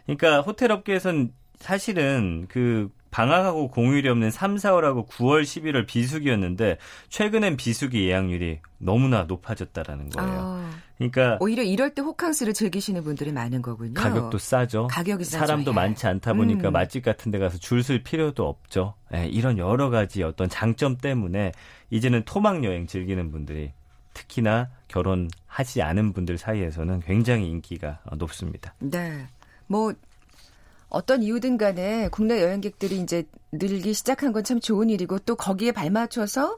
그러니까 0.06 0.42
호텔 0.42 0.72
업계에선 0.72 1.32
사실은 1.60 2.48
그 2.50 2.90
방학하고 3.12 3.70
공휴일이 3.70 4.10
없는 4.10 4.32
3, 4.32 4.56
4월하고 4.56 5.08
9월, 5.08 5.44
11월 5.44 5.88
비수기였는데 5.88 6.78
최근엔 7.10 7.58
비수기 7.58 8.08
예약률이 8.08 8.60
너무나 8.80 9.24
높아졌다라는 9.24 10.10
거예요. 10.10 10.40
아, 10.40 10.70
그러니까 10.98 11.38
오히려 11.40 11.64
이럴 11.64 11.94
때 11.94 12.02
호캉스를 12.02 12.54
즐기시는 12.54 13.04
분들이 13.04 13.32
많은 13.32 13.62
거군요. 13.62 13.94
가격도 13.94 14.38
싸죠. 14.38 14.88
가격이 14.88 15.24
싸죠. 15.26 15.46
사람도 15.46 15.72
예. 15.72 15.76
많지 15.76 16.08
않다 16.08 16.34
보니까 16.34 16.70
음. 16.70 16.74
맛집 16.74 17.04
같은 17.06 17.32
데 17.32 17.38
가서 17.40 17.58
줄 17.58 17.84
쓸 17.84 18.02
필요도 18.04 18.48
없죠. 18.48 18.96
예, 19.14 19.28
이런 19.28 19.58
여러 19.60 19.90
가지 19.90 20.24
어떤 20.24 20.50
장점 20.50 20.98
때문에 20.98 21.52
이제는 21.92 22.24
토막 22.26 22.64
여행 22.64 22.88
즐기는 22.88 23.32
분들이 23.32 23.72
특히나 24.14 24.70
결혼하지 24.88 25.84
않은 25.84 26.14
분들 26.14 26.38
사이에서는 26.40 27.02
굉장히 27.02 27.48
인기가 27.50 28.00
높습니다. 28.18 28.74
네. 28.80 29.28
뭐 29.68 29.94
어떤 30.90 31.22
이유든 31.22 31.58
간에 31.58 32.08
국내 32.12 32.42
여행객들이 32.42 33.00
이제 33.00 33.26
늘기 33.52 33.94
시작한 33.94 34.32
건 34.32 34.44
참 34.44 34.60
좋은 34.60 34.90
일이고 34.90 35.20
또 35.20 35.36
거기에 35.36 35.72
발맞춰서 35.74 36.58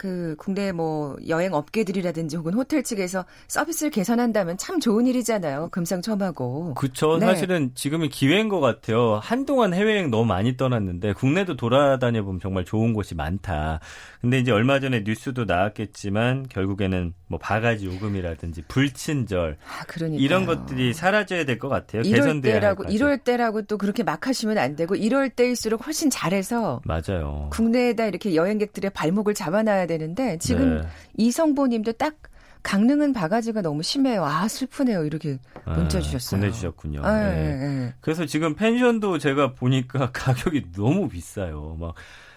그 0.00 0.34
국내 0.38 0.72
뭐 0.72 1.14
여행 1.28 1.52
업계들이라든지 1.52 2.38
혹은 2.38 2.54
호텔 2.54 2.82
측에서 2.82 3.26
서비스를 3.48 3.90
개선한다면 3.90 4.56
참 4.56 4.80
좋은 4.80 5.06
일이잖아요. 5.06 5.68
금상첨화고. 5.72 6.72
그렇죠. 6.72 7.18
네. 7.18 7.26
사실은 7.26 7.72
지금이 7.74 8.08
기회인 8.08 8.48
것 8.48 8.60
같아요. 8.60 9.20
한동안 9.22 9.74
해외여행 9.74 10.10
너무 10.10 10.24
많이 10.24 10.56
떠났는데 10.56 11.12
국내도 11.12 11.56
돌아다녀 11.56 12.22
보면 12.22 12.40
정말 12.40 12.64
좋은 12.64 12.94
곳이 12.94 13.14
많다. 13.14 13.80
근데 14.20 14.38
이제 14.38 14.50
얼마 14.52 14.80
전에 14.80 15.00
뉴스도 15.00 15.46
나왔겠지만 15.46 16.46
결국에는 16.50 17.14
뭐 17.26 17.38
바가지 17.38 17.86
요금이라든지 17.86 18.62
불친절 18.68 19.56
아, 19.64 20.04
이런 20.18 20.44
것들이 20.44 20.92
사라져야 20.92 21.44
될 21.44 21.58
것 21.58 21.68
같아요. 21.68 22.02
이럴 22.02 22.40
때라고 22.40 22.84
이럴 22.84 23.18
때라고 23.18 23.62
또 23.62 23.78
그렇게 23.78 24.02
막 24.02 24.26
하시면 24.26 24.58
안 24.58 24.76
되고 24.76 24.94
이럴 24.94 25.30
때일수록 25.30 25.86
훨씬 25.86 26.10
잘해서 26.10 26.80
맞아요. 26.84 27.48
국내에다 27.52 28.06
이렇게 28.06 28.34
여행객들의 28.34 28.90
발목을 28.90 29.32
잡아놔야 29.34 29.86
되는데 29.86 30.36
지금 30.38 30.80
네. 30.80 30.86
이성보님도 31.16 31.92
딱 31.92 32.16
강릉은 32.62 33.14
바가지가 33.14 33.62
너무 33.62 33.82
심해요. 33.82 34.24
아 34.26 34.46
슬프네요. 34.46 35.04
이렇게 35.06 35.38
문자 35.64 35.96
아, 35.98 36.00
주셨어요. 36.02 36.40
보내주셨군요. 36.40 37.00
아, 37.02 37.20
네. 37.30 37.34
네. 37.56 37.56
네. 37.56 37.94
그래서 38.00 38.26
지금 38.26 38.54
펜션도 38.54 39.16
제가 39.18 39.54
보니까 39.54 40.10
가격이 40.12 40.72
너무 40.76 41.08
비싸요. 41.08 41.76
막 41.80 41.94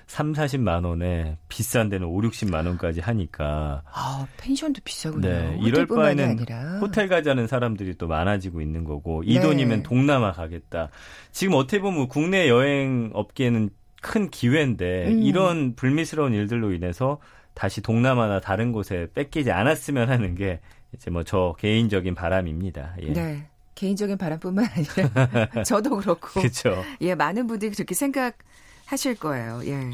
3, 0.07 0.33
40만 0.33 0.85
원에 0.85 1.37
비싼 1.49 1.89
데는 1.89 2.07
5, 2.07 2.21
60만 2.21 2.65
원까지 2.67 2.99
하니까. 3.01 3.83
아, 3.91 4.27
펜션도 4.37 4.81
비싸군요. 4.83 5.27
네, 5.27 5.57
이럴 5.61 5.87
바에는 5.87 6.29
아니라. 6.29 6.79
호텔 6.79 7.07
가자는 7.07 7.47
사람들이 7.47 7.95
또 7.97 8.07
많아지고 8.07 8.61
있는 8.61 8.83
거고 8.83 9.23
이 9.23 9.35
네. 9.35 9.41
돈이면 9.41 9.83
동남아 9.83 10.31
가겠다. 10.31 10.89
지금 11.31 11.55
어떻게 11.55 11.79
보면 11.79 12.07
국내 12.07 12.47
여행 12.49 13.11
업계는 13.13 13.69
큰 14.01 14.29
기회인데 14.29 15.07
음. 15.07 15.23
이런 15.23 15.75
불미스러운 15.75 16.33
일들로 16.33 16.73
인해서 16.73 17.19
다시 17.53 17.81
동남아나 17.81 18.39
다른 18.41 18.71
곳에 18.71 19.07
뺏기지 19.13 19.51
않았으면 19.51 20.09
하는 20.09 20.35
게 20.35 20.59
이제 20.93 21.09
뭐 21.09 21.23
저 21.23 21.55
개인적인 21.59 22.13
바람입니다. 22.15 22.95
예. 23.01 23.13
네. 23.13 23.47
개인적인 23.75 24.17
바람뿐만 24.19 24.65
아니라 24.65 25.63
저도 25.65 25.97
그렇고 25.97 26.39
그렇죠. 26.41 26.83
예, 27.01 27.15
많은 27.15 27.47
분들이 27.47 27.71
그렇게 27.71 27.95
생각 27.95 28.37
하실 28.85 29.15
거예요. 29.15 29.61
예. 29.65 29.91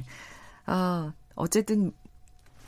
어, 0.67 1.11
어쨌든 1.35 1.91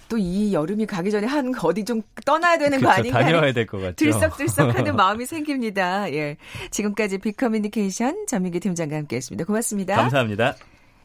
또 0.09 0.17
이 0.17 0.53
여름이 0.53 0.87
가기 0.87 1.09
전에 1.09 1.25
한 1.25 1.53
어디 1.63 1.85
좀 1.85 2.01
떠나야 2.25 2.57
되는 2.57 2.79
그렇죠, 2.79 2.85
거 2.85 2.99
아닌가? 2.99 3.19
다녀와야 3.21 3.53
될 3.53 3.65
것 3.65 3.79
같죠. 3.79 3.95
들썩들썩하는 3.95 4.95
마음이 4.97 5.25
생깁니다. 5.25 6.11
예. 6.11 6.35
지금까지 6.69 7.17
빅커뮤니케이션 7.19 8.25
전민기 8.27 8.59
팀장과 8.59 8.97
함께했습니다. 8.97 9.45
고맙습니다. 9.45 9.95
감사합니다. 9.95 10.55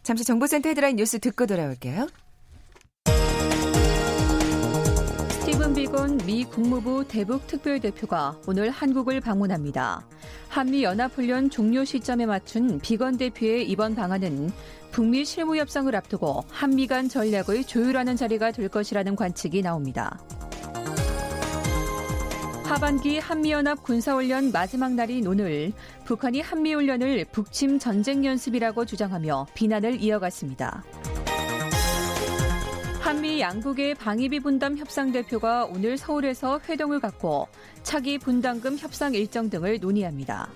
잠시 0.02 0.24
정보센터 0.24 0.68
헤드라인 0.70 0.96
뉴스 0.96 1.20
듣고 1.20 1.46
돌아올게요. 1.46 2.08
최태근 5.66 5.74
비건 5.74 6.18
미 6.26 6.44
국무부 6.44 7.04
대북 7.08 7.48
특별대표가 7.48 8.36
오늘 8.46 8.70
한국을 8.70 9.20
방문합니다. 9.20 10.06
한미 10.48 10.84
연합훈련 10.84 11.50
종료 11.50 11.84
시점에 11.84 12.24
맞춘 12.24 12.78
비건 12.78 13.16
대표의 13.16 13.68
이번 13.68 13.96
방안은 13.96 14.52
북미 14.92 15.24
실무 15.24 15.56
협상을 15.56 15.92
앞두고 15.92 16.44
한미 16.48 16.86
간 16.86 17.08
전략을 17.08 17.64
조율하는 17.64 18.14
자리가 18.14 18.52
될 18.52 18.68
것이라는 18.68 19.16
관측이 19.16 19.62
나옵니다. 19.62 20.20
하반기 22.64 23.18
한미연합 23.18 23.82
군사훈련 23.82 24.52
마지막 24.52 24.92
날인 24.94 25.26
오늘 25.26 25.72
북한이 26.04 26.42
한미훈련을 26.42 27.26
북침 27.32 27.80
전쟁 27.80 28.24
연습이라고 28.24 28.84
주장하며 28.84 29.48
비난을 29.54 30.00
이어갔습니다. 30.00 30.84
한미 33.06 33.40
양국의 33.40 33.94
방위비 33.94 34.40
분담 34.40 34.76
협상 34.76 35.12
대표가 35.12 35.64
오늘 35.66 35.96
서울에서 35.96 36.58
회동을 36.68 36.98
갖고 36.98 37.46
차기 37.84 38.18
분담금 38.18 38.78
협상 38.78 39.14
일정 39.14 39.48
등을 39.48 39.78
논의합니다. 39.78 40.48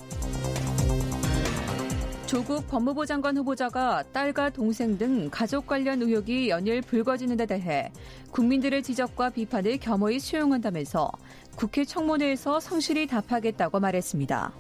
조국 2.27 2.67
법무부 2.67 3.07
장관 3.07 3.37
후보자가 3.37 4.03
딸과 4.13 4.51
동생 4.51 4.99
등 4.99 5.29
가족 5.31 5.69
관련 5.69 6.03
의혹이 6.03 6.49
연일 6.49 6.83
불거지는 6.83 7.37
데 7.37 7.47
대해 7.47 7.93
국민들의 8.33 8.83
지적과 8.83 9.31
비판을 9.31 9.79
겸허히 9.79 10.19
수용한다면서 10.19 11.09
국회 11.55 11.85
청문회에서 11.85 12.59
성실히 12.59 13.07
답하겠다고 13.07 13.79
말했습니다. 13.79 14.53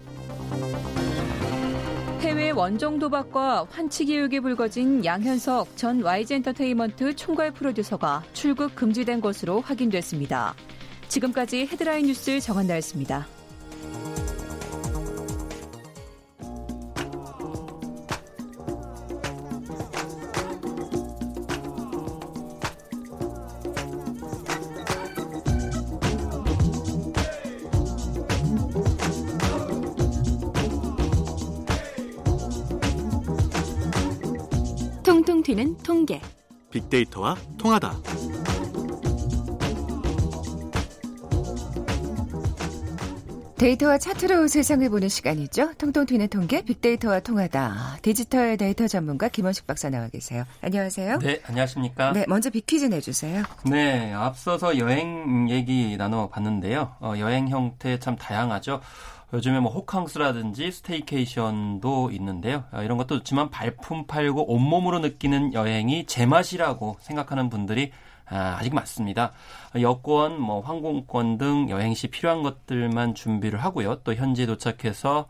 해외 2.21 2.50
원정 2.50 2.99
도박과 2.99 3.67
환치기 3.71 4.15
의혹이 4.15 4.41
불거진 4.41 5.03
양현석 5.03 5.75
전 5.75 6.03
YG엔터테인먼트 6.05 7.17
총괄 7.17 7.50
프로듀서가 7.50 8.23
출국 8.35 8.75
금지된 8.75 9.23
것으로 9.23 9.62
확인됐습니다. 9.62 10.55
지금까지 11.09 11.67
헤드라인 11.73 12.07
뉴스 12.07 12.39
정한나였습니다. 12.39 13.27
빅데이터와 36.91 37.37
통하다. 37.57 38.10
데이터와 43.61 43.99
차트로 43.99 44.49
세상을 44.49 44.88
보는 44.88 45.11
시간이죠. 45.11 45.75
통통 45.75 46.07
튀는 46.07 46.29
통계 46.29 46.62
빅데이터와 46.62 47.21
통하다. 47.21 47.99
디지털 48.00 48.57
데이터 48.57 48.88
전문가 48.88 49.29
김원식 49.29 49.67
박사 49.67 49.90
나와 49.90 50.09
계세요. 50.09 50.45
안녕하세요. 50.62 51.19
네, 51.19 51.43
안녕하십니까? 51.45 52.12
네, 52.14 52.25
먼저 52.26 52.49
빅퀴즈 52.49 52.87
내주세요. 52.87 53.43
네, 53.67 54.14
앞서서 54.14 54.79
여행 54.79 55.50
얘기 55.50 55.95
나눠봤는데요. 55.99 56.97
어, 57.00 57.12
여행 57.19 57.50
형태 57.50 57.99
참 57.99 58.17
다양하죠. 58.17 58.81
요즘에 59.35 59.61
뭐 59.61 59.71
호캉스라든지 59.73 60.73
staycation도 60.73 62.12
있는데요. 62.12 62.64
어, 62.73 62.81
이런 62.83 62.97
것도 62.97 63.17
있지만 63.17 63.50
발품 63.50 64.07
팔고 64.07 64.55
온몸으로 64.55 65.00
느끼는 65.00 65.52
여행이 65.52 66.07
제맛이라고 66.07 66.97
생각하는 67.02 67.50
분들이 67.50 67.93
아, 68.31 68.57
아직 68.59 68.75
많습니다. 68.75 69.33
여권, 69.81 70.41
뭐 70.41 70.61
항공권 70.61 71.37
등 71.37 71.69
여행 71.69 71.95
시 71.95 72.09
필요한 72.09 72.43
것들만 72.43 73.15
준비를 73.15 73.63
하고요. 73.63 73.97
또 74.03 74.15
현지에 74.15 74.47
도착해서 74.47 75.26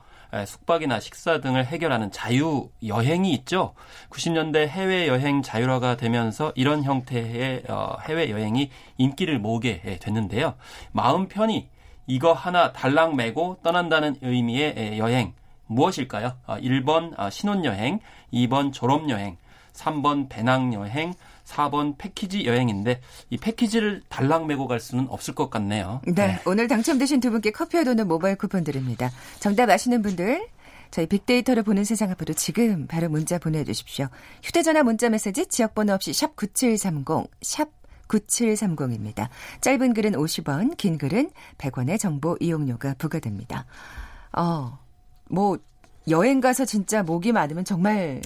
숙박이나 0.46 1.00
식사 1.00 1.40
등을 1.40 1.66
해결하는 1.66 2.12
자유 2.12 2.68
여행이 2.86 3.32
있죠. 3.32 3.74
90년대 4.10 4.68
해외 4.68 5.08
여행 5.08 5.42
자율화가 5.42 5.96
되면서 5.96 6.52
이런 6.54 6.84
형태의 6.84 7.64
어, 7.68 7.96
해외 8.02 8.30
여행이 8.30 8.70
인기를 8.98 9.40
모으게 9.40 9.98
됐는데요. 10.00 10.54
마음 10.92 11.26
편히 11.26 11.68
이거 12.06 12.32
하나 12.32 12.72
달랑 12.72 13.16
메고 13.16 13.58
떠난다는 13.62 14.16
의미의 14.22 14.98
여행 14.98 15.32
무엇일까요? 15.66 16.36
1번 16.46 17.12
아, 17.16 17.30
신혼여행, 17.30 18.00
2번 18.32 18.72
졸업여행, 18.72 19.36
3번 19.72 20.28
배낭여행, 20.28 21.14
4번 21.50 21.96
패키지 21.98 22.46
여행인데 22.46 23.00
이 23.30 23.36
패키지를 23.36 24.02
달랑 24.08 24.46
메고 24.46 24.66
갈 24.66 24.80
수는 24.80 25.06
없을 25.10 25.34
것 25.34 25.50
같네요. 25.50 26.00
네, 26.06 26.12
네. 26.12 26.40
오늘 26.46 26.68
당첨되신 26.68 27.20
두 27.20 27.30
분께 27.30 27.50
커피와 27.50 27.84
도는 27.84 28.08
모바일 28.08 28.36
쿠폰 28.36 28.64
드립니다. 28.64 29.10
정답 29.40 29.68
아시는 29.68 30.02
분들 30.02 30.48
저희 30.90 31.06
빅데이터를 31.06 31.62
보는 31.62 31.84
세상 31.84 32.10
앞으로 32.10 32.34
지금 32.34 32.86
바로 32.86 33.08
문자 33.08 33.38
보내주십시오. 33.38 34.08
휴대전화 34.42 34.82
문자 34.82 35.08
메시지 35.08 35.46
지역번호 35.46 35.94
없이 35.94 36.12
샵 36.12 36.34
9730, 36.36 37.30
샵 37.42 37.68
9730입니다. 38.08 39.28
짧은 39.60 39.94
글은 39.94 40.12
50원, 40.12 40.76
긴 40.76 40.98
글은 40.98 41.30
100원의 41.58 41.98
정보 41.98 42.36
이용료가 42.40 42.94
부과됩니다. 42.98 43.66
어, 44.36 44.78
뭐, 45.28 45.58
여행 46.08 46.40
가서 46.40 46.64
진짜 46.64 47.04
목이 47.04 47.30
많으면 47.30 47.64
정말 47.64 48.20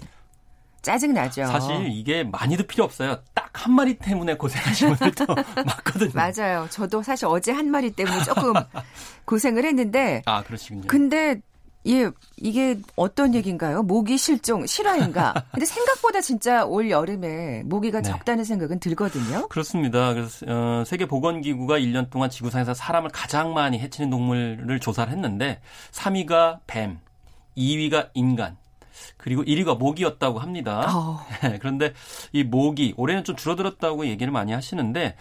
짜증나죠. 0.85 1.47
사실 1.47 1.89
이게 1.91 2.23
많이도 2.23 2.65
필요 2.69 2.85
없어요. 2.85 3.19
딱 3.35 3.45
한 3.55 3.73
마리 3.73 3.95
때문에 3.95 4.37
고생하시는 4.37 4.97
분들도 4.97 5.33
많거든요. 5.65 6.11
맞아요. 6.13 6.67
저도 6.71 7.03
사실 7.03 7.27
어제 7.27 7.53
한 7.53 7.71
마리 7.71 7.91
때문에 7.91 8.23
조금 8.25 8.53
고생을 9.25 9.65
했는데. 9.65 10.23
아, 10.27 10.43
그러시군요. 10.43 10.83
근데 10.89 11.41
예, 11.87 12.11
이게 12.37 12.79
어떤 12.97 13.33
얘기인가요? 13.35 13.83
모기 13.85 14.19
실종 14.19 14.67
실화인가? 14.67 15.35
근데 15.53 15.67
생각보다 15.67 16.21
진짜 16.21 16.65
올 16.65 16.91
여름에 16.91 17.63
모기가 17.65 18.01
네. 18.03 18.11
적다는 18.11 18.43
생각은 18.45 18.81
들거든요. 18.81 19.47
그렇습니다. 19.49 20.13
그래서 20.15 20.47
어, 20.49 20.83
세계 20.85 21.07
보건기구가 21.07 21.79
1년 21.79 22.11
동안 22.11 22.31
지구상에서 22.31 22.75
사람을 22.75 23.11
가장 23.11 23.55
많이 23.55 23.79
해치는 23.79 24.11
동물을 24.11 24.81
조사를 24.81 25.13
했는데 25.13 25.61
3위가 25.93 26.59
뱀, 26.67 26.99
2위가 27.57 28.11
인간, 28.15 28.57
그리고 29.17 29.43
1위가 29.43 29.79
모기였다고 29.79 30.39
합니다. 30.39 30.87
어. 30.95 31.21
그런데 31.61 31.93
이 32.33 32.43
모기 32.43 32.95
올해는 32.97 33.25
좀 33.25 33.37
줄어들었다고 33.37 34.07
얘기를 34.07 34.33
많이 34.33 34.53
하시는데 34.53 35.17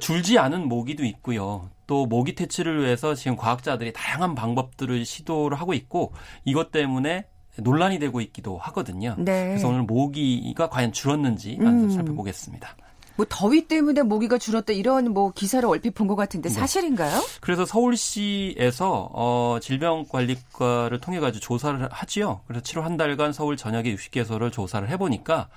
줄지 0.00 0.38
않은 0.38 0.68
모기도 0.68 1.04
있고요. 1.04 1.70
또 1.86 2.06
모기 2.06 2.34
퇴치를 2.34 2.82
위해서 2.82 3.14
지금 3.14 3.36
과학자들이 3.36 3.92
다양한 3.92 4.34
방법들을 4.34 5.04
시도를 5.04 5.60
하고 5.60 5.74
있고 5.74 6.12
이것 6.44 6.70
때문에 6.70 7.26
논란이 7.58 7.98
되고 7.98 8.20
있기도 8.20 8.58
하거든요. 8.58 9.14
네. 9.18 9.48
그래서 9.48 9.68
오늘 9.68 9.82
모기가 9.82 10.68
과연 10.68 10.92
줄었는지 10.92 11.58
음. 11.60 11.90
살펴보겠습니다. 11.90 12.76
뭐 13.16 13.24
더위 13.28 13.68
때문에 13.68 14.02
모기가 14.02 14.38
줄었다 14.38 14.72
이런 14.72 15.12
뭐 15.12 15.30
기사를 15.32 15.66
얼핏 15.68 15.90
본 15.94 16.04
것 16.04 16.16
같은데 16.16 16.48
네. 16.48 16.54
사실인가요? 16.54 17.18
네. 17.18 17.26
그래서 17.40 17.64
서울시에서 17.64 19.10
어 19.12 19.58
질병관리과를 19.60 21.00
통해 21.00 21.20
가지고 21.20 21.40
조사를 21.40 21.88
하지요. 21.90 22.40
그래서 22.46 22.62
7월 22.62 22.82
한 22.82 22.96
달간 22.96 23.32
서울 23.32 23.56
전역의 23.56 23.94
60개소를 23.96 24.52
조사를 24.52 24.88
해 24.88 24.96
보니까 24.96 25.48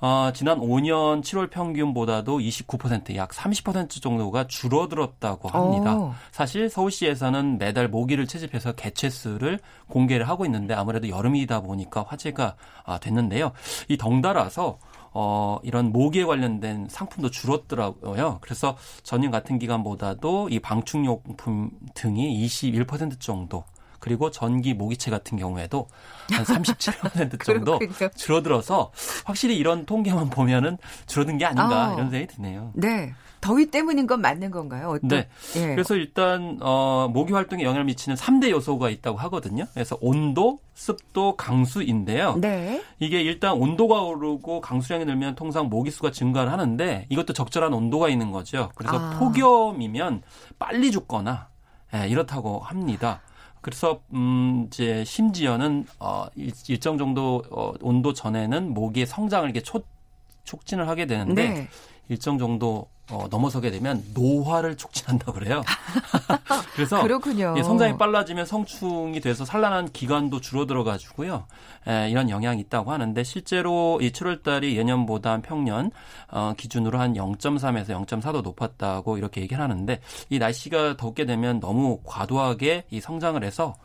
어 0.00 0.30
지난 0.34 0.58
5년 0.58 1.22
7월 1.22 1.50
평균보다도 1.50 2.38
29%약 2.38 3.30
30% 3.30 4.02
정도가 4.02 4.46
줄어들었다고 4.46 5.48
합니다. 5.48 5.96
오. 5.96 6.14
사실 6.32 6.68
서울시에서는 6.70 7.58
매달 7.58 7.88
모기를 7.88 8.26
채집해서 8.26 8.72
개체 8.72 9.10
수를 9.10 9.58
공개를 9.88 10.28
하고 10.28 10.44
있는데 10.46 10.74
아무래도 10.74 11.08
여름이다 11.08 11.60
보니까 11.60 12.04
화제가 12.08 12.56
아, 12.84 12.98
됐는데요. 12.98 13.52
이 13.88 13.96
덩달아서 13.96 14.78
어, 15.18 15.58
이런 15.62 15.92
모기에 15.92 16.26
관련된 16.26 16.88
상품도 16.90 17.30
줄었더라고요. 17.30 18.36
그래서 18.42 18.76
전년 19.02 19.30
같은 19.30 19.58
기간보다도 19.58 20.50
이 20.50 20.60
방충용품 20.60 21.70
등이 21.94 22.46
21% 22.46 23.18
정도 23.18 23.64
그리고 23.98 24.30
전기 24.30 24.74
모기채 24.74 25.10
같은 25.10 25.38
경우에도 25.38 25.88
한 26.30 26.44
37% 26.44 27.42
정도 27.42 27.78
줄어들어서 28.14 28.92
확실히 29.24 29.56
이런 29.56 29.86
통계만 29.86 30.28
보면은 30.28 30.76
줄어든 31.06 31.38
게 31.38 31.46
아닌가 31.46 31.86
아, 31.86 31.92
이런 31.94 32.10
생각이 32.10 32.26
드네요. 32.36 32.72
네. 32.74 33.14
더위 33.46 33.66
때문인 33.66 34.08
건 34.08 34.20
맞는 34.20 34.50
건가요? 34.50 34.88
어떤? 34.88 35.08
네. 35.08 35.28
예. 35.54 35.66
그래서 35.68 35.94
일단 35.94 36.58
어 36.60 37.08
모기 37.12 37.32
활동에 37.32 37.62
영향을 37.62 37.84
미치는 37.84 38.16
3대 38.16 38.50
요소가 38.50 38.90
있다고 38.90 39.18
하거든요. 39.18 39.66
그래서 39.72 39.96
온도, 40.00 40.58
습도, 40.74 41.36
강수인데요. 41.36 42.38
네. 42.40 42.82
이게 42.98 43.22
일단 43.22 43.52
온도가 43.52 44.02
오르고 44.02 44.60
강수량이 44.60 45.04
늘면 45.04 45.36
통상 45.36 45.68
모기 45.68 45.92
수가 45.92 46.10
증가를 46.10 46.50
하는데 46.50 47.06
이것도 47.08 47.34
적절한 47.34 47.72
온도가 47.72 48.08
있는 48.08 48.32
거죠. 48.32 48.70
그래서 48.74 48.98
아. 48.98 49.18
폭염이면 49.20 50.22
빨리 50.58 50.90
죽거나 50.90 51.46
예, 51.94 52.08
이렇다고 52.08 52.58
합니다. 52.58 53.20
그래서 53.60 54.00
음 54.12 54.64
이제 54.66 55.04
심지어는 55.04 55.86
어 56.00 56.26
일정 56.34 56.98
정도 56.98 57.44
어 57.52 57.72
온도 57.80 58.12
전에는 58.12 58.74
모기의 58.74 59.06
성장을 59.06 59.48
이렇게 59.48 59.60
촉, 59.60 59.86
촉진을 60.42 60.88
하게 60.88 61.06
되는데 61.06 61.48
네. 61.48 61.68
일정 62.08 62.38
정도 62.38 62.88
어, 63.10 63.26
넘어서게 63.30 63.70
되면 63.70 64.02
노화를 64.14 64.76
촉진한다고 64.76 65.34
그래요. 65.34 65.62
그래서 66.74 67.02
그렇군요. 67.02 67.54
예, 67.56 67.62
성장이 67.62 67.96
빨라지면 67.98 68.46
성충이 68.46 69.20
돼서 69.20 69.44
산란한 69.44 69.92
기간도 69.92 70.40
줄어들어 70.40 70.82
가지고요. 70.82 71.46
예, 71.88 72.08
이런 72.10 72.30
영향이 72.30 72.60
있다고 72.62 72.90
하는데 72.92 73.22
실제로 73.22 73.98
이 74.02 74.10
7월 74.10 74.42
달이 74.42 74.76
예년보다 74.76 75.40
평년 75.42 75.92
어, 76.28 76.54
기준으로 76.56 76.98
한 76.98 77.14
0.3에서 77.14 78.06
0.4도 78.06 78.42
높았다고 78.42 79.18
이렇게 79.18 79.40
얘기를 79.40 79.62
하는데 79.62 80.00
이 80.28 80.38
날씨가 80.38 80.96
덥게 80.96 81.26
되면 81.26 81.60
너무 81.60 82.00
과도하게 82.04 82.86
이 82.90 83.00
성장을 83.00 83.42
해서 83.44 83.76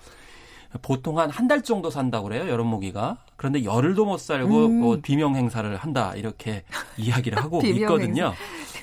보통 0.81 1.19
한 1.19 1.29
한 1.29 1.47
달 1.47 1.62
정도 1.63 1.89
산다고 1.89 2.29
그래요 2.29 2.49
여름 2.49 2.67
모기가 2.67 3.17
그런데 3.36 3.63
열흘도 3.63 4.05
못 4.05 4.19
살고 4.19 4.65
음. 4.65 4.79
뭐 4.79 4.97
비명 5.01 5.36
행사를 5.36 5.75
한다 5.75 6.13
이렇게 6.15 6.63
이야기를 6.97 7.38
하고 7.43 7.62
있거든요. 7.65 8.34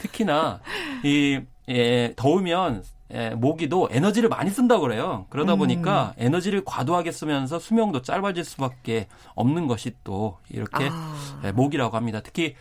특히나 0.00 0.60
이 1.04 1.40
예, 1.68 2.12
더우면 2.16 2.82
예, 3.14 3.30
모기도 3.30 3.88
에너지를 3.90 4.28
많이 4.28 4.50
쓴다고 4.50 4.82
그래요. 4.82 5.26
그러다 5.30 5.54
음. 5.54 5.58
보니까 5.60 6.12
에너지를 6.18 6.62
과도하게 6.64 7.10
쓰면서 7.10 7.58
수명도 7.58 8.02
짧아질 8.02 8.44
수밖에 8.44 9.06
없는 9.34 9.66
것이 9.66 9.92
또 10.04 10.36
이렇게 10.50 10.88
아. 10.90 11.40
예, 11.44 11.52
모기라고 11.52 11.96
합니다. 11.96 12.20
특히 12.22 12.54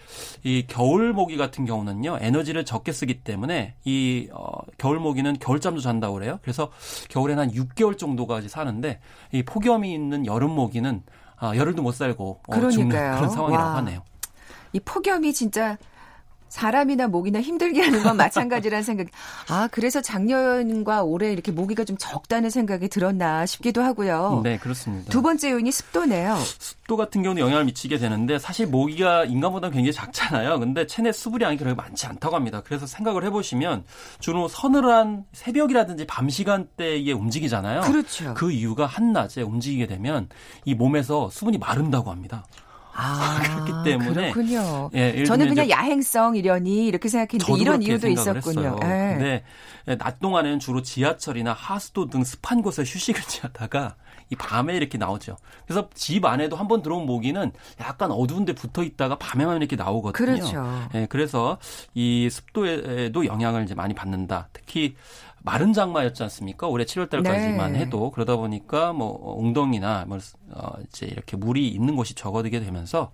이 0.43 0.65
겨울 0.67 1.11
모기 1.11 1.35
같은 1.35 1.65
경우는요 1.65 2.19
에너지를 2.21 2.63
적게 2.63 2.93
쓰기 2.93 3.21
때문에 3.21 3.75
이 3.83 4.29
어, 4.31 4.47
겨울 4.77 4.99
모기는 4.99 5.37
겨울잠도 5.39 5.81
잔다고 5.81 6.13
그래요. 6.13 6.39
그래서 6.41 6.71
겨울에는 7.09 7.43
한 7.43 7.51
6개월 7.51 7.97
정도까지 7.97 8.47
사는데 8.47 8.99
이 9.31 9.43
폭염이 9.43 9.93
있는 9.93 10.25
여름 10.25 10.51
모기는 10.51 11.03
아, 11.39 11.55
열흘도 11.55 11.81
못 11.81 11.93
살고 11.93 12.41
어, 12.47 12.69
죽는. 12.69 12.89
그런 12.89 13.29
상황이라고 13.29 13.69
와. 13.69 13.75
하네요. 13.77 14.01
이 14.73 14.79
폭염이 14.79 15.33
진짜 15.33 15.77
사람이나 16.49 17.07
모기나 17.07 17.41
힘들게 17.41 17.81
하는 17.81 18.03
건 18.03 18.17
마찬가지라는 18.17 18.83
생각. 18.83 19.07
아, 19.49 19.67
그래서 19.71 20.01
작년과 20.01 21.03
올해 21.03 21.31
이렇게 21.31 21.51
모기가 21.51 21.83
좀 21.83 21.97
적다는 21.97 22.49
생각이 22.49 22.87
들었나 22.87 23.45
싶기도 23.45 23.81
하고요. 23.81 24.41
네, 24.43 24.57
그렇습니다. 24.57 25.11
두 25.11 25.21
번째 25.21 25.51
요인이 25.51 25.71
습도네요. 25.71 26.37
습도 26.37 26.97
같은 26.97 27.23
경우는 27.23 27.41
영향을 27.41 27.65
미치게 27.65 27.97
되는데 27.97 28.39
사실 28.39 28.67
모기가 28.67 29.25
인간보다 29.25 29.69
굉장히 29.69 29.93
작잖아요. 29.93 30.59
근데 30.59 30.87
체내 30.87 31.11
수분량이 31.11 31.57
그렇게 31.57 31.75
많지 31.75 32.07
않다고 32.07 32.35
합니다. 32.35 32.61
그래서 32.65 32.85
생각을 32.87 33.23
해보시면 33.25 33.83
주로 34.19 34.47
서늘한 34.47 35.25
새벽이라든지 35.33 36.07
밤 36.07 36.29
시간대에 36.29 37.11
움직이잖아요. 37.11 37.81
그렇죠. 37.81 38.33
그 38.33 38.51
이유가 38.51 38.85
한낮에 38.85 39.41
움직이게 39.41 39.87
되면 39.87 40.29
이 40.65 40.73
몸에서 40.73 41.29
수분이 41.29 41.57
마른다고 41.57 42.11
합니다. 42.11 42.45
아, 42.99 43.39
그렇기 43.43 43.71
때문에 43.89 44.31
그렇군요. 44.31 44.89
예, 44.95 45.23
저는 45.23 45.49
그냥 45.49 45.69
야행성이려니 45.69 46.87
이렇게 46.87 47.09
생각했는데 47.09 47.61
이런 47.61 47.81
이유도 47.83 48.07
있었군요. 48.07 48.75
근데 48.79 49.43
낮 49.99 50.19
동안에는 50.19 50.59
주로 50.59 50.81
지하철이나 50.81 51.53
하수도 51.53 52.09
등 52.09 52.23
습한 52.23 52.61
곳에 52.61 52.81
휴식을 52.81 53.21
취하다가 53.29 53.95
이 54.29 54.35
밤에 54.35 54.75
이렇게 54.75 54.97
나오죠. 54.97 55.37
그래서 55.65 55.87
집 55.93 56.25
안에도 56.25 56.55
한 56.57 56.67
번 56.67 56.81
들어온 56.81 57.05
모기는 57.05 57.51
약간 57.79 58.11
어두운 58.11 58.43
데 58.43 58.53
붙어 58.53 58.83
있다가 58.83 59.17
밤에만 59.17 59.57
이렇게 59.57 59.75
나오거든요. 59.77 60.25
그렇죠. 60.25 60.89
예, 60.95 61.05
그래서 61.05 61.57
이 61.93 62.29
습도에도 62.29 63.25
영향을 63.25 63.63
이제 63.63 63.73
많이 63.75 63.93
받는다. 63.93 64.49
특히 64.51 64.95
마른 65.47 65.71
장마였지 65.71 66.23
않습니까? 66.23 66.67
올해 66.67 66.83
7월 66.83 67.09
달까지만 67.09 67.71
네. 67.71 67.79
해도 67.79 68.11
그러다 68.11 68.35
보니까 68.35 68.91
뭐 68.91 69.35
웅덩이나 69.37 70.03
뭐 70.05 70.19
어, 70.51 70.73
이제 70.85 71.05
이렇게 71.05 71.37
물이 71.37 71.69
있는 71.69 71.95
곳이 71.95 72.15
적어지게 72.15 72.59
되면서 72.59 73.11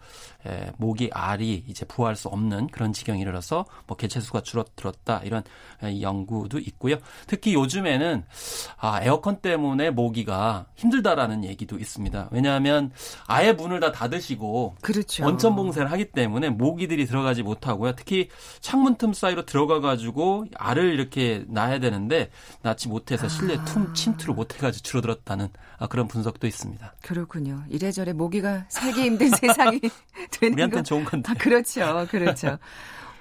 에, 0.47 0.71
모기 0.77 1.11
알이 1.13 1.65
이제 1.67 1.85
부화할 1.85 2.15
수 2.15 2.29
없는 2.29 2.67
그런 2.67 2.91
지경에 2.91 3.21
이르러서 3.21 3.65
뭐 3.85 3.95
개체 3.97 4.19
수가 4.19 4.41
줄어들었다 4.41 5.21
이런 5.23 5.43
에, 5.83 6.01
연구도 6.01 6.57
있고요. 6.57 6.95
특히 7.27 7.53
요즘에는 7.53 8.23
아 8.77 8.99
에어컨 9.03 9.35
때문에 9.37 9.91
모기가 9.91 10.65
힘들다라는 10.75 11.43
얘기도 11.43 11.77
있습니다. 11.77 12.29
왜냐하면 12.31 12.91
아예 13.27 13.53
문을 13.53 13.79
다 13.79 13.91
닫으시고 13.91 14.77
그렇죠. 14.81 15.23
원천 15.23 15.55
봉쇄를 15.55 15.91
하기 15.91 16.05
때문에 16.05 16.49
모기들이 16.49 17.05
들어가지 17.05 17.43
못하고요. 17.43 17.93
특히 17.93 18.29
창문 18.59 18.95
틈 18.95 19.13
사이로 19.13 19.45
들어가 19.45 19.79
가지고 19.81 20.45
알을 20.55 20.95
이렇게 20.95 21.45
낳아야 21.47 21.79
되는데 21.79 22.22
낳지 22.61 22.87
못해서 22.89 23.27
실내 23.27 23.57
틈 23.65 23.93
침투를 23.93 24.33
못 24.33 24.55
해가지고 24.55 24.83
줄어들었다는 24.83 25.49
아, 25.79 25.87
그런 25.87 26.07
분석도 26.07 26.47
있습니다. 26.47 26.93
그렇군요. 27.01 27.63
이래저래 27.69 28.13
모기가 28.13 28.65
살기 28.69 29.01
힘든 29.01 29.29
세상이 29.35 29.79
되는 29.79 29.91
거. 30.41 30.47
우리한테는 30.53 30.83
좋은 30.83 31.03
건데. 31.05 31.31
아, 31.31 31.35
그렇죠. 31.35 32.07
그렇죠. 32.09 32.57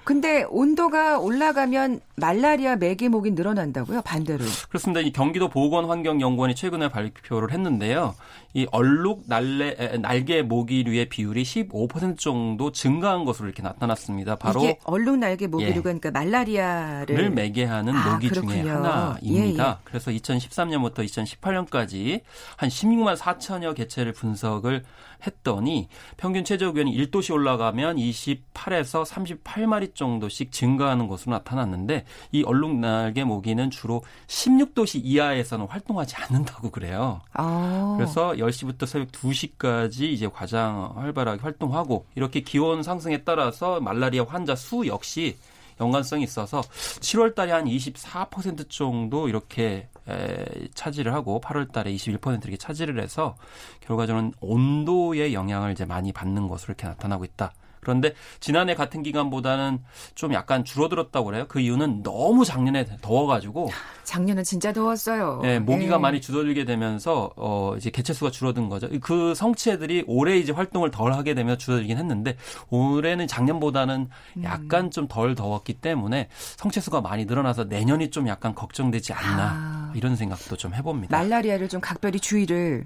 근데 0.03 0.43
온도가 0.49 1.19
올라가면 1.19 2.01
말라리아 2.17 2.75
매개 2.75 3.07
목이 3.07 3.31
늘어난다고요? 3.31 4.01
반대로. 4.01 4.43
그렇습니다. 4.67 4.99
이 4.99 5.11
경기도 5.13 5.47
보건환경연구원이 5.47 6.55
최근에 6.55 6.89
발표를 6.89 7.51
했는데요. 7.51 8.13
이 8.53 8.67
얼룩 8.71 9.23
날래, 9.27 9.75
에, 9.79 9.97
날개 9.97 10.41
모기류의 10.43 11.09
비율이 11.09 11.43
15% 11.43 12.19
정도 12.19 12.71
증가한 12.71 13.25
것으로 13.25 13.47
이렇게 13.47 13.63
나타났습니다. 13.63 14.35
바로 14.35 14.75
얼룩 14.83 15.17
날개 15.17 15.47
모기류가 15.47 15.77
예. 15.77 15.81
그러니까 15.81 16.11
말라리아를 16.11 17.15
를 17.15 17.29
매개하는 17.31 17.95
아, 17.95 18.13
모기 18.13 18.29
중에 18.29 18.41
그렇군요. 18.43 18.71
하나입니다. 18.71 19.23
예, 19.23 19.69
예. 19.71 19.75
그래서 19.83 20.11
2013년부터 20.11 20.97
2018년까지 20.99 22.21
한 22.57 22.69
16만 22.69 23.17
4천여 23.17 23.75
개체를 23.75 24.13
분석을 24.13 24.83
했더니 25.25 25.87
평균 26.17 26.43
최저 26.43 26.71
기온이 26.71 26.95
1도씩 26.97 27.33
올라가면 27.33 27.95
28에서 27.95 29.05
38마리 29.05 29.95
정도씩 29.95 30.51
증가하는 30.51 31.07
것으로 31.07 31.31
나타났는데 31.33 32.05
이 32.31 32.43
얼룩 32.43 32.75
날개 32.75 33.23
모기는 33.23 33.69
주로 33.69 34.03
16도씨 34.27 35.01
이하에서는 35.03 35.67
활동하지 35.67 36.15
않는다고 36.17 36.71
그래요. 36.71 37.21
아. 37.33 37.95
그래서 37.97 38.37
10시부터 38.47 38.85
새벽 38.85 39.11
2시까지 39.11 40.01
이제 40.01 40.27
가장 40.27 40.93
활발하게 40.95 41.41
활동하고 41.41 42.05
이렇게 42.15 42.41
기온 42.41 42.83
상승에 42.83 43.23
따라서 43.23 43.79
말라리아 43.79 44.25
환자 44.27 44.55
수 44.55 44.85
역시 44.87 45.37
연관성이 45.79 46.23
있어서 46.23 46.61
7월 46.61 47.35
달에 47.35 47.51
한 47.51 47.65
24% 47.65 48.69
정도 48.69 49.27
이렇게 49.27 49.87
에, 50.07 50.45
차지를 50.73 51.13
하고 51.13 51.41
8월 51.41 51.71
달에 51.71 51.93
21% 51.93 52.43
이렇게 52.43 52.57
차지를 52.57 53.01
해서 53.01 53.35
결과적으로는 53.81 54.33
온도의 54.39 55.33
영향을 55.33 55.71
이제 55.71 55.85
많이 55.85 56.11
받는 56.11 56.47
것으로 56.47 56.73
이렇게 56.73 56.87
나타나고 56.87 57.25
있다. 57.25 57.53
그런데 57.83 58.13
지난해 58.39 58.75
같은 58.75 59.03
기간보다는 59.03 59.79
좀 60.15 60.33
약간 60.33 60.63
줄어들었다고 60.63 61.25
그래요. 61.25 61.45
그 61.47 61.59
이유는 61.59 62.03
너무 62.03 62.45
작년에 62.45 62.85
더워가지고 63.01 63.69
작년은 64.03 64.43
진짜 64.43 64.73
더웠어요. 64.73 65.41
예, 65.43 65.59
모기가 65.59 65.95
예. 65.95 65.99
많이 65.99 66.21
줄어들게 66.21 66.65
되면서 66.65 67.31
어 67.35 67.75
이제 67.77 67.89
개체 67.89 68.13
수가 68.13 68.31
줄어든 68.31 68.69
거죠. 68.69 68.89
그 69.01 69.33
성체들이 69.35 70.05
올해 70.07 70.37
이제 70.37 70.51
활동을 70.51 70.91
덜 70.91 71.13
하게 71.13 71.33
되면 71.33 71.57
줄어들긴 71.57 71.97
했는데 71.97 72.35
올해는 72.69 73.27
작년보다는 73.27 74.09
음. 74.37 74.43
약간 74.43 74.91
좀덜 74.91 75.35
더웠기 75.35 75.75
때문에 75.75 76.29
성체 76.57 76.81
수가 76.81 77.01
많이 77.01 77.25
늘어나서 77.25 77.65
내년이 77.65 78.09
좀 78.09 78.27
약간 78.27 78.55
걱정되지 78.55 79.13
않나 79.13 79.43
아. 79.43 79.91
이런 79.95 80.15
생각도 80.15 80.57
좀 80.57 80.73
해봅니다. 80.73 81.17
말라리아를 81.17 81.69
좀 81.69 81.81
각별히 81.81 82.19
주의를 82.19 82.85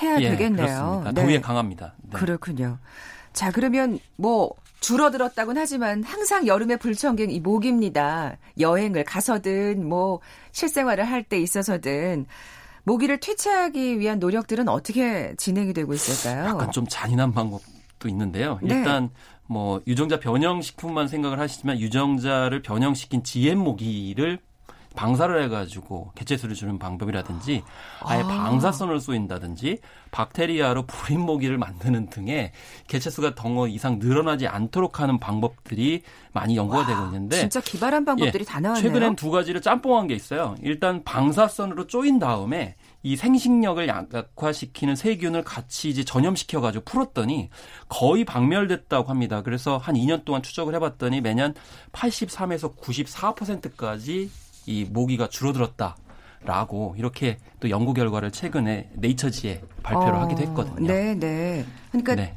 해야 0.00 0.20
예, 0.20 0.30
되겠네요. 0.30 0.66
그렇습니다. 0.66 1.12
네. 1.12 1.22
더위에 1.22 1.40
강합니다. 1.40 1.94
네. 2.02 2.18
그렇군요. 2.18 2.78
자, 3.38 3.52
그러면 3.52 4.00
뭐 4.16 4.52
줄어들었다고는 4.80 5.62
하지만 5.62 6.02
항상 6.02 6.48
여름에 6.48 6.74
불청객 6.74 7.32
이 7.32 7.38
모기입니다. 7.38 8.36
여행을 8.58 9.04
가서든 9.04 9.88
뭐 9.88 10.18
실생활을 10.50 11.04
할 11.04 11.22
때 11.22 11.38
있어서든 11.38 12.26
모기를 12.82 13.20
퇴치하기 13.20 14.00
위한 14.00 14.18
노력들은 14.18 14.66
어떻게 14.68 15.36
진행이 15.36 15.72
되고 15.72 15.94
있을까요? 15.94 16.46
약간 16.46 16.72
좀 16.72 16.84
잔인한 16.88 17.30
방법도 17.30 18.08
있는데요. 18.08 18.58
네. 18.60 18.74
일단 18.74 19.10
뭐 19.46 19.80
유정자 19.86 20.18
변형 20.18 20.60
식품만 20.60 21.06
생각을 21.06 21.38
하시지만 21.38 21.78
유정자를 21.78 22.62
변형시킨 22.62 23.22
GM 23.22 23.58
모기를 23.58 24.40
방사를 24.98 25.44
해가지고 25.44 26.10
개체수를 26.16 26.56
주는 26.56 26.76
방법이라든지 26.76 27.62
아예 28.00 28.20
아. 28.20 28.26
방사선을 28.26 28.98
쏘인다든지 28.98 29.78
박테리아로 30.10 30.86
불임 30.86 31.20
모기를 31.20 31.56
만드는 31.56 32.10
등의 32.10 32.50
개체수가 32.88 33.36
덩어 33.36 33.68
이상 33.68 34.00
늘어나지 34.00 34.48
않도록 34.48 34.98
하는 34.98 35.20
방법들이 35.20 36.02
많이 36.32 36.56
연구가 36.56 36.84
되고 36.84 37.04
있는데 37.04 37.38
진짜 37.38 37.60
기발한 37.60 38.04
방법들이 38.04 38.42
예, 38.42 38.44
다 38.44 38.58
나왔네요. 38.58 38.82
최근엔 38.82 39.14
두 39.14 39.30
가지를 39.30 39.62
짬뽕한 39.62 40.08
게 40.08 40.16
있어요. 40.16 40.56
일단 40.62 41.04
방사선으로 41.04 41.86
쪼인 41.86 42.18
다음에 42.18 42.74
이 43.04 43.14
생식력을 43.14 43.86
약화시키는 43.86 44.96
세균을 44.96 45.44
같이 45.44 45.90
이제 45.90 46.02
전염시켜 46.02 46.60
가지고 46.60 46.84
풀었더니 46.84 47.50
거의 47.88 48.24
박멸됐다고 48.24 49.08
합니다. 49.08 49.42
그래서 49.42 49.76
한 49.76 49.94
2년 49.94 50.24
동안 50.24 50.42
추적을 50.42 50.74
해봤더니 50.74 51.20
매년 51.20 51.54
83에서 51.92 52.76
94%까지 52.76 54.28
이 54.68 54.84
모기가 54.84 55.28
줄어들었다. 55.28 55.96
라고 56.44 56.94
이렇게 56.96 57.36
또 57.58 57.68
연구 57.68 57.94
결과를 57.94 58.30
최근에 58.30 58.90
네이처지에 58.94 59.60
발표를 59.82 60.14
어, 60.14 60.20
하기도 60.20 60.42
했거든요. 60.42 60.86
네, 60.86 61.14
네. 61.14 61.64
그러니까 61.90 62.14
네. 62.14 62.36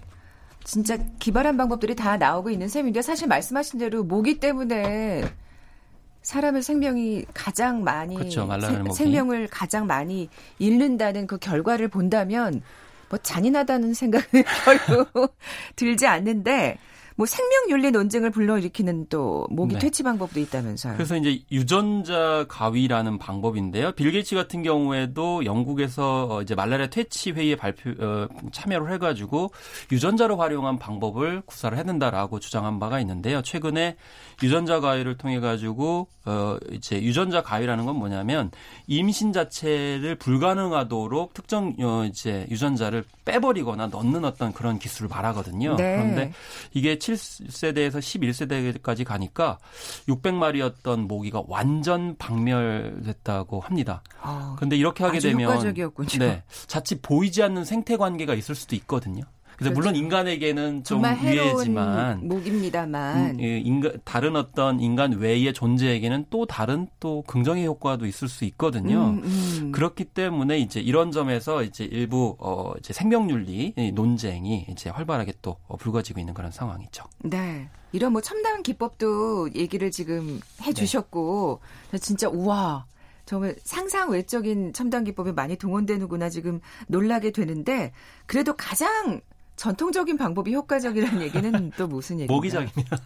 진짜 0.63 0.97
기발한 1.19 1.55
방법들이 1.55 1.95
다 1.95 2.17
나오고 2.17 2.49
있는 2.49 2.67
셈인데 2.67 3.03
사실 3.03 3.27
말씀하신 3.27 3.79
대로 3.79 4.03
모기 4.03 4.39
때문에 4.39 5.23
사람의 6.23 6.63
생명이 6.63 7.25
가장 7.33 7.83
많이 7.83 8.15
그렇죠, 8.15 8.49
세, 8.59 8.83
생명을 8.93 9.47
가장 9.47 9.85
많이 9.85 10.29
잃는다는 10.57 11.27
그 11.27 11.37
결과를 11.37 11.87
본다면 11.87 12.63
뭐 13.09 13.19
잔인하다는 13.19 13.93
생각은 13.93 14.43
별로 14.65 15.29
들지 15.75 16.07
않는데 16.07 16.77
뭐 17.21 17.27
생명윤리 17.27 17.91
논쟁을 17.91 18.31
불러일으키는 18.31 19.05
또 19.09 19.45
모기 19.51 19.75
네. 19.75 19.79
퇴치 19.79 20.01
방법도 20.01 20.39
있다면서요. 20.39 20.95
그래서 20.95 21.15
이제 21.15 21.43
유전자 21.51 22.45
가위라는 22.49 23.19
방법인데요. 23.19 23.91
빌 23.91 24.11
게이츠 24.11 24.33
같은 24.33 24.63
경우에도 24.63 25.45
영국에서 25.45 26.27
어, 26.27 26.41
이제 26.41 26.55
말라리아 26.55 26.87
퇴치 26.87 27.33
회의에 27.33 27.55
발표 27.55 27.91
어, 28.03 28.27
참여를 28.51 28.91
해가지고 28.93 29.51
유전자를 29.91 30.39
활용한 30.39 30.79
방법을 30.79 31.43
구사를 31.45 31.77
해낸다라고 31.77 32.39
주장한 32.39 32.79
바가 32.79 32.99
있는데요. 33.01 33.43
최근에 33.43 33.97
유전자 34.41 34.79
가위를 34.79 35.17
통해 35.17 35.39
가지고 35.39 36.07
어 36.25 36.57
이제 36.71 37.01
유전자 37.01 37.41
가위라는 37.41 37.85
건 37.85 37.95
뭐냐면 37.95 38.51
임신 38.87 39.33
자체를 39.33 40.15
불가능하도록 40.15 41.33
특정 41.33 41.75
어 41.79 42.05
이제 42.05 42.45
유전자를 42.49 43.03
빼버리거나 43.25 43.87
넣는 43.87 44.25
어떤 44.25 44.53
그런 44.53 44.79
기술을 44.79 45.09
말하거든요. 45.09 45.75
네. 45.75 45.95
그런데 45.95 46.33
이게 46.73 46.99
7 46.99 47.10
세대에서 47.17 47.99
11세대까지 47.99 49.03
가니까 49.03 49.59
600마리였던 50.07 51.07
모기가 51.07 51.43
완전 51.47 52.15
박멸됐다고 52.17 53.59
합니다. 53.61 54.03
아, 54.21 54.53
그런데 54.57 54.75
이렇게 54.75 55.03
하게 55.03 55.19
되면 55.19 55.51
효과적이었군요. 55.51 56.09
네, 56.19 56.43
자칫 56.67 57.01
보이지 57.01 57.43
않는 57.43 57.65
생태 57.65 57.97
관계가 57.97 58.33
있을 58.33 58.55
수도 58.55 58.75
있거든요. 58.75 59.23
그래서 59.61 59.75
그렇죠. 59.75 59.91
물론 59.91 59.95
인간에게는 59.95 60.83
좀 60.83 61.03
위해지만 61.03 62.27
목입니다만 62.27 63.17
음, 63.17 63.41
예, 63.41 63.59
인간 63.59 63.93
다른 64.03 64.35
어떤 64.35 64.79
인간 64.79 65.13
외의 65.13 65.53
존재에게는 65.53 66.25
또 66.31 66.47
다른 66.47 66.87
또 66.99 67.21
긍정의 67.27 67.67
효과도 67.67 68.07
있을 68.07 68.27
수 68.27 68.43
있거든요. 68.45 69.09
음, 69.09 69.21
음. 69.23 69.71
그렇기 69.71 70.05
때문에 70.05 70.57
이제 70.57 70.79
이런 70.79 71.11
점에서 71.11 71.61
이제 71.61 71.83
일부 71.83 72.35
어 72.39 72.73
이제 72.79 72.91
생명윤리 72.91 73.91
논쟁이 73.93 74.65
이제 74.71 74.89
활발하게 74.89 75.33
또 75.43 75.57
어, 75.67 75.77
불거지고 75.77 76.19
있는 76.19 76.33
그런 76.33 76.51
상황이죠. 76.51 77.03
네. 77.19 77.69
이런 77.91 78.13
뭐 78.13 78.21
첨단 78.21 78.63
기법도 78.63 79.53
얘기를 79.53 79.91
지금 79.91 80.39
해 80.63 80.73
주셨고 80.73 81.59
네. 81.91 81.97
진짜 81.99 82.29
우와 82.29 82.85
정말 83.25 83.55
상상 83.63 84.09
외적인 84.09 84.73
첨단 84.73 85.03
기법이 85.03 85.33
많이 85.33 85.55
동원되는구나 85.55 86.29
지금 86.29 86.61
놀라게 86.87 87.31
되는데 87.31 87.91
그래도 88.25 88.55
가장 88.55 89.21
전통적인 89.55 90.17
방법이 90.17 90.53
효과적이라는 90.53 91.21
얘기는 91.21 91.71
또 91.77 91.87
무슨 91.87 92.15
얘기인가요? 92.15 92.35
모기장입니다. 92.35 92.97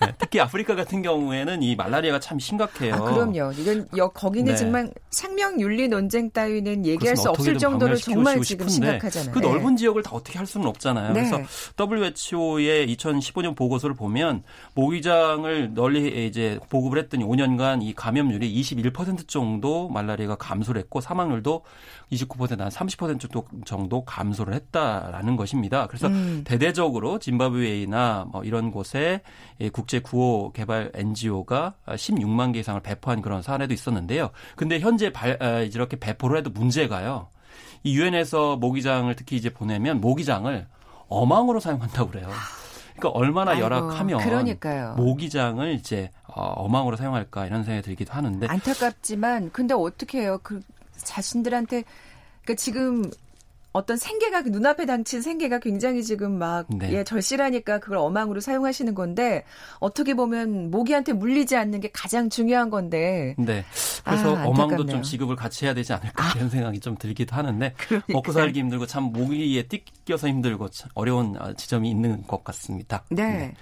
네, 0.00 0.14
특히 0.18 0.40
아프리카 0.40 0.74
같은 0.74 1.02
경우에는 1.02 1.62
이 1.62 1.76
말라리아가 1.76 2.20
참 2.20 2.38
심각해요. 2.38 2.94
아, 2.94 3.00
그럼요. 3.00 3.52
이건 3.52 3.88
여, 3.96 4.08
거기는 4.08 4.52
네. 4.52 4.56
정말 4.56 4.92
생명 5.10 5.60
윤리 5.60 5.88
논쟁 5.88 6.30
따위는 6.30 6.86
얘기할 6.86 7.16
수 7.16 7.30
없을 7.30 7.58
정도로 7.58 7.96
정말 7.96 8.40
지금 8.42 8.68
심각하잖아요. 8.68 9.32
그 9.32 9.38
네. 9.40 9.48
넓은 9.48 9.76
지역을 9.76 10.02
다 10.02 10.10
어떻게 10.12 10.38
할 10.38 10.46
수는 10.46 10.66
없잖아요. 10.66 11.12
네. 11.12 11.30
그래서 11.30 11.40
WHO의 11.78 12.94
2015년 12.94 13.56
보고서를 13.56 13.94
보면 13.94 14.42
모기장을 14.74 15.74
널리 15.74 16.26
이제 16.26 16.58
보급을 16.68 16.98
했더니 16.98 17.24
5년간 17.24 17.82
이 17.82 17.94
감염률이 17.94 18.60
21% 18.60 19.28
정도 19.28 19.88
말라리아가 19.88 20.36
감소를 20.36 20.80
했고 20.80 21.00
사망률도 21.00 21.62
29%한 22.12 22.68
30% 22.68 23.64
정도 23.64 24.04
감소를 24.04 24.54
했다라는 24.54 25.36
것입니다. 25.36 25.86
그래서 25.86 26.08
음. 26.08 26.42
대대적으로 26.44 27.18
짐바브웨이나 27.18 28.26
뭐 28.32 28.42
이런 28.44 28.70
곳에 28.70 29.22
국제 29.72 30.00
구호 30.00 30.52
개발 30.52 30.90
NGO가 30.94 31.74
16만 31.86 32.52
개 32.52 32.60
이상을 32.60 32.80
배포한 32.80 33.22
그런 33.22 33.42
사례도 33.42 33.72
있었는데요. 33.72 34.30
근데 34.56 34.80
현재 34.80 35.12
발, 35.12 35.40
아, 35.42 35.60
이렇게 35.60 35.98
배포를 35.98 36.38
해도 36.38 36.50
문제가요. 36.50 37.28
이 37.82 37.96
유엔에서 37.96 38.56
모기장을 38.56 39.14
특히 39.16 39.36
이제 39.36 39.50
보내면 39.50 40.00
모기장을 40.00 40.66
어망으로 41.08 41.60
사용한다고 41.60 42.10
그래요. 42.10 42.28
그러니까 42.96 43.18
얼마나 43.18 43.52
아이고, 43.52 43.64
열악하면 43.64 44.20
그러니까요. 44.20 44.94
모기장을 44.96 45.72
이제 45.72 46.10
어, 46.26 46.42
어망으로 46.42 46.96
사용할까 46.96 47.46
이런 47.46 47.64
생각이 47.64 47.84
들기도 47.84 48.12
하는데 48.12 48.46
안타깝지만 48.46 49.50
근데 49.52 49.74
어떻게 49.74 50.20
해요? 50.20 50.38
그 50.42 50.60
자신들한테 51.04 51.84
그러니까 52.42 52.54
지금 52.56 53.10
어떤 53.72 53.96
생계가 53.96 54.42
눈앞에 54.42 54.84
닥친 54.84 55.22
생계가 55.22 55.60
굉장히 55.60 56.02
지금 56.02 56.38
막 56.38 56.66
네. 56.68 56.92
예, 56.92 57.04
절실하니까 57.04 57.78
그걸 57.78 57.98
어망으로 57.98 58.40
사용하시는 58.40 58.94
건데 58.94 59.44
어떻게 59.78 60.14
보면 60.14 60.72
모기한테 60.72 61.12
물리지 61.12 61.56
않는 61.56 61.80
게 61.80 61.90
가장 61.92 62.30
중요한 62.30 62.68
건데. 62.68 63.36
네. 63.38 63.64
그래서 64.04 64.36
아, 64.36 64.44
어망도 64.44 64.86
좀 64.86 65.02
지급을 65.02 65.36
같이 65.36 65.66
해야 65.66 65.74
되지 65.74 65.92
않을까 65.92 66.24
아. 66.24 66.32
이런 66.34 66.50
생각이 66.50 66.80
좀 66.80 66.96
들기도 66.96 67.36
하는데 67.36 67.74
그러니까. 67.76 68.12
먹고 68.12 68.32
살기 68.32 68.58
힘들고 68.58 68.86
참 68.86 69.04
모기에 69.04 69.62
뜯겨서 69.68 70.26
힘들고 70.26 70.68
어려운 70.94 71.36
지점이 71.56 71.88
있는 71.88 72.26
것 72.26 72.42
같습니다. 72.42 73.04
네. 73.10 73.22
네. 73.22 73.54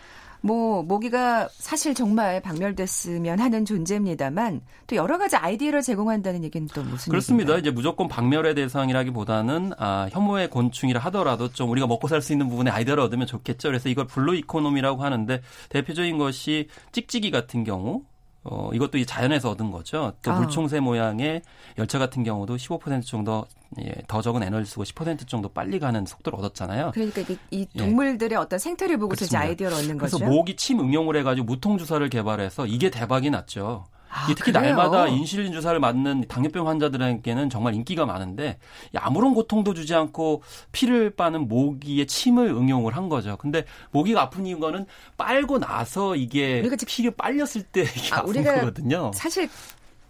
뭐 0.49 0.83
모기가 0.83 1.49
사실 1.53 1.95
정말 1.95 2.41
박멸됐으면 2.41 3.39
하는 3.39 3.67
존재입니다만 3.67 4.63
또 4.87 4.97
여러 4.97 5.19
가지 5.19 5.37
아이디어를 5.37 5.83
제공한다는 5.83 6.43
얘기는 6.43 6.67
또 6.75 6.83
무슨 6.83 7.11
그렇습니다. 7.11 7.53
얘기인가요? 7.53 7.59
이제 7.59 7.71
무조건 7.71 8.09
박멸의 8.09 8.55
대상이라기보다는 8.55 9.73
아, 9.79 10.09
혐오의 10.11 10.49
곤충이라 10.49 11.01
하더라도 11.01 11.53
좀 11.53 11.71
우리가 11.71 11.87
먹고 11.87 12.09
살 12.09 12.23
수 12.23 12.33
있는 12.33 12.49
부분에 12.49 12.71
아이디어를 12.71 13.03
얻으면 13.05 13.27
좋겠죠. 13.29 13.69
그래서 13.69 13.89
이걸 13.89 14.07
blue 14.07 14.35
economy라고 14.37 15.05
하는데 15.05 15.41
대표적인 15.69 16.19
것이 16.19 16.69
찍찍이 16.93 17.31
같은 17.31 17.63
경우 17.63 18.03
어, 18.51 18.71
이것도 18.73 18.99
이 18.99 19.05
자연에서 19.05 19.51
얻은 19.51 19.71
거죠. 19.71 20.13
또 20.23 20.33
아. 20.33 20.39
물총새 20.39 20.81
모양의 20.81 21.43
열차 21.77 21.99
같은 21.99 22.25
경우도 22.25 22.57
15% 22.57 23.05
정도 23.05 23.47
예, 23.81 23.93
더 24.07 24.23
적은 24.23 24.43
에너지 24.43 24.71
쓰고 24.71 24.85
10% 24.85 25.29
정도 25.29 25.51
빨리 25.51 25.79
가는 25.79 26.07
속도를 26.07 26.39
얻었잖아요. 26.39 26.93
그러니까 26.95 27.21
이, 27.21 27.37
이 27.51 27.69
예. 27.75 27.79
동물들의 27.79 28.33
예. 28.33 28.37
어떤 28.37 28.59
생태를 28.59 28.97
보고서 28.97 29.27
이제 29.27 29.37
아이디어를 29.37 29.77
얻는 29.77 29.99
그래서 29.99 30.17
거죠. 30.17 30.25
그래서 30.25 30.37
모기 30.37 30.57
침 30.57 30.81
응용을 30.81 31.17
해가지고 31.17 31.45
무통 31.45 31.77
주사를 31.77 32.09
개발해서 32.09 32.67
이게 32.67 32.91
대박이 32.91 33.31
났죠. 33.31 33.85
아, 34.11 34.27
특히 34.29 34.53
그래요? 34.53 34.75
날마다 34.75 35.07
인슐린 35.09 35.53
주사를 35.53 35.79
맞는 35.79 36.25
당뇨병 36.29 36.69
환자들에게는 36.69 37.51
정말 37.51 37.75
인기가 37.75 38.07
많은데 38.07 38.59
아무런 38.97 39.35
고통도 39.35 39.75
주지 39.75 39.95
않고 39.95 40.43
피를 40.73 41.11
빠는 41.11 41.49
모기의 41.49 42.07
침을 42.07 42.49
응용을 42.49 42.97
한 42.97 43.09
거죠. 43.09 43.37
근데 43.37 43.65
모기가 43.91 44.23
아픈 44.23 44.47
이유는 44.47 44.87
빨고 45.17 45.59
나서 45.59 46.17
이게 46.17 46.63
피를 46.87 47.11
빨렸을 47.13 47.63
때 47.63 47.83
이게 47.97 48.15
아, 48.15 48.19
아픈 48.19 48.43
거거든요. 48.43 49.11
사실 49.15 49.49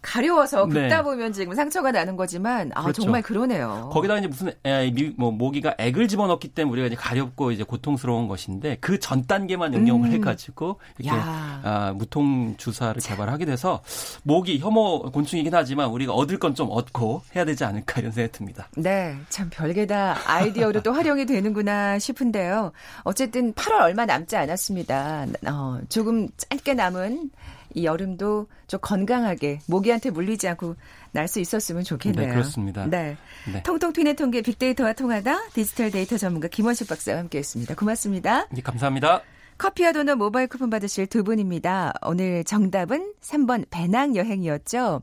가려워서 0.02 0.66
네. 0.66 0.82
긁다 0.82 0.96
네. 0.98 1.02
보면 1.02 1.32
지금 1.32 1.54
상처가 1.54 1.90
나는 1.92 2.16
거지만 2.16 2.70
아 2.74 2.82
그렇죠. 2.82 3.02
정말 3.02 3.22
그러네요. 3.22 3.90
거기다 3.92 4.18
이제 4.18 4.26
무슨 4.28 4.52
에, 4.66 4.90
뭐 5.16 5.30
모기가 5.30 5.74
액을 5.78 6.08
집어넣기 6.08 6.48
때문에 6.48 6.72
우리가 6.72 6.86
이제 6.88 6.96
가렵고 6.96 7.52
이제 7.52 7.62
고통스러운 7.62 8.28
것인데 8.28 8.76
그 8.80 8.98
전 8.98 9.24
단계만 9.26 9.72
응용을 9.74 10.08
음. 10.08 10.12
해가지고 10.14 10.80
이렇게 10.98 11.16
아, 11.18 11.92
무통 11.96 12.54
주사를 12.58 13.00
개발하게 13.00 13.44
돼서 13.46 13.80
모기 14.22 14.58
혐오 14.58 15.02
곤충이긴 15.10 15.54
하지만 15.54 15.88
우리가 15.88 16.12
얻을 16.12 16.38
건 16.38 16.48
좀 16.58 16.68
얻고 16.70 17.22
해야 17.36 17.44
되지 17.44 17.62
않을까 17.62 18.00
이런 18.00 18.10
생각이 18.10 18.32
듭니다. 18.36 18.68
네, 18.76 19.16
참 19.28 19.48
별게 19.50 19.86
다 19.86 20.16
아이디어로 20.26 20.82
또 20.82 20.92
활용이 20.92 21.24
되는구나 21.26 21.98
싶은데요. 22.00 22.72
어쨌든 23.04 23.52
8월 23.52 23.82
얼마 23.82 24.04
남지 24.06 24.34
않았습니다. 24.34 25.26
어, 25.46 25.78
조금 25.88 26.26
짧게 26.36 26.74
남은 26.74 27.30
이 27.78 27.84
여름도 27.84 28.46
좀 28.66 28.80
건강하게 28.82 29.60
모기한테 29.66 30.10
물리지 30.10 30.48
않고 30.48 30.76
날 31.12 31.28
수 31.28 31.40
있었으면 31.40 31.84
좋겠네요. 31.84 32.26
네, 32.26 32.32
그렇습니다. 32.32 32.86
네. 32.86 33.16
네. 33.52 33.62
통통 33.62 33.92
튀는 33.92 34.16
통계 34.16 34.42
빅데이터와 34.42 34.94
통하다 34.94 35.50
디지털 35.52 35.90
데이터 35.90 36.16
전문가 36.16 36.48
김원식 36.48 36.88
박사와 36.88 37.18
함께했습니다. 37.18 37.74
고맙습니다. 37.74 38.46
네, 38.50 38.62
감사합니다. 38.62 39.22
커피와 39.58 39.92
도넛 39.92 40.16
모바일 40.16 40.46
쿠폰 40.46 40.70
받으실 40.70 41.06
두 41.06 41.24
분입니다. 41.24 41.92
오늘 42.02 42.44
정답은 42.44 43.12
3번 43.20 43.66
배낭 43.70 44.16
여행이었죠. 44.16 45.02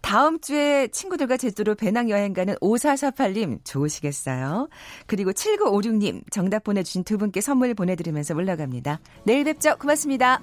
다음 0.00 0.38
주에 0.40 0.88
친구들과 0.88 1.36
제주도 1.36 1.74
배낭 1.74 2.08
여행 2.10 2.32
가는 2.32 2.54
5448님 2.56 3.64
좋으시겠어요? 3.64 4.68
그리고 5.06 5.32
7956님 5.32 6.22
정답 6.30 6.62
보내주신 6.64 7.02
두 7.02 7.18
분께 7.18 7.40
선물 7.40 7.74
보내드리면서 7.74 8.34
올라갑니다. 8.34 9.00
내일 9.24 9.44
뵙죠. 9.44 9.76
고맙습니다. 9.78 10.40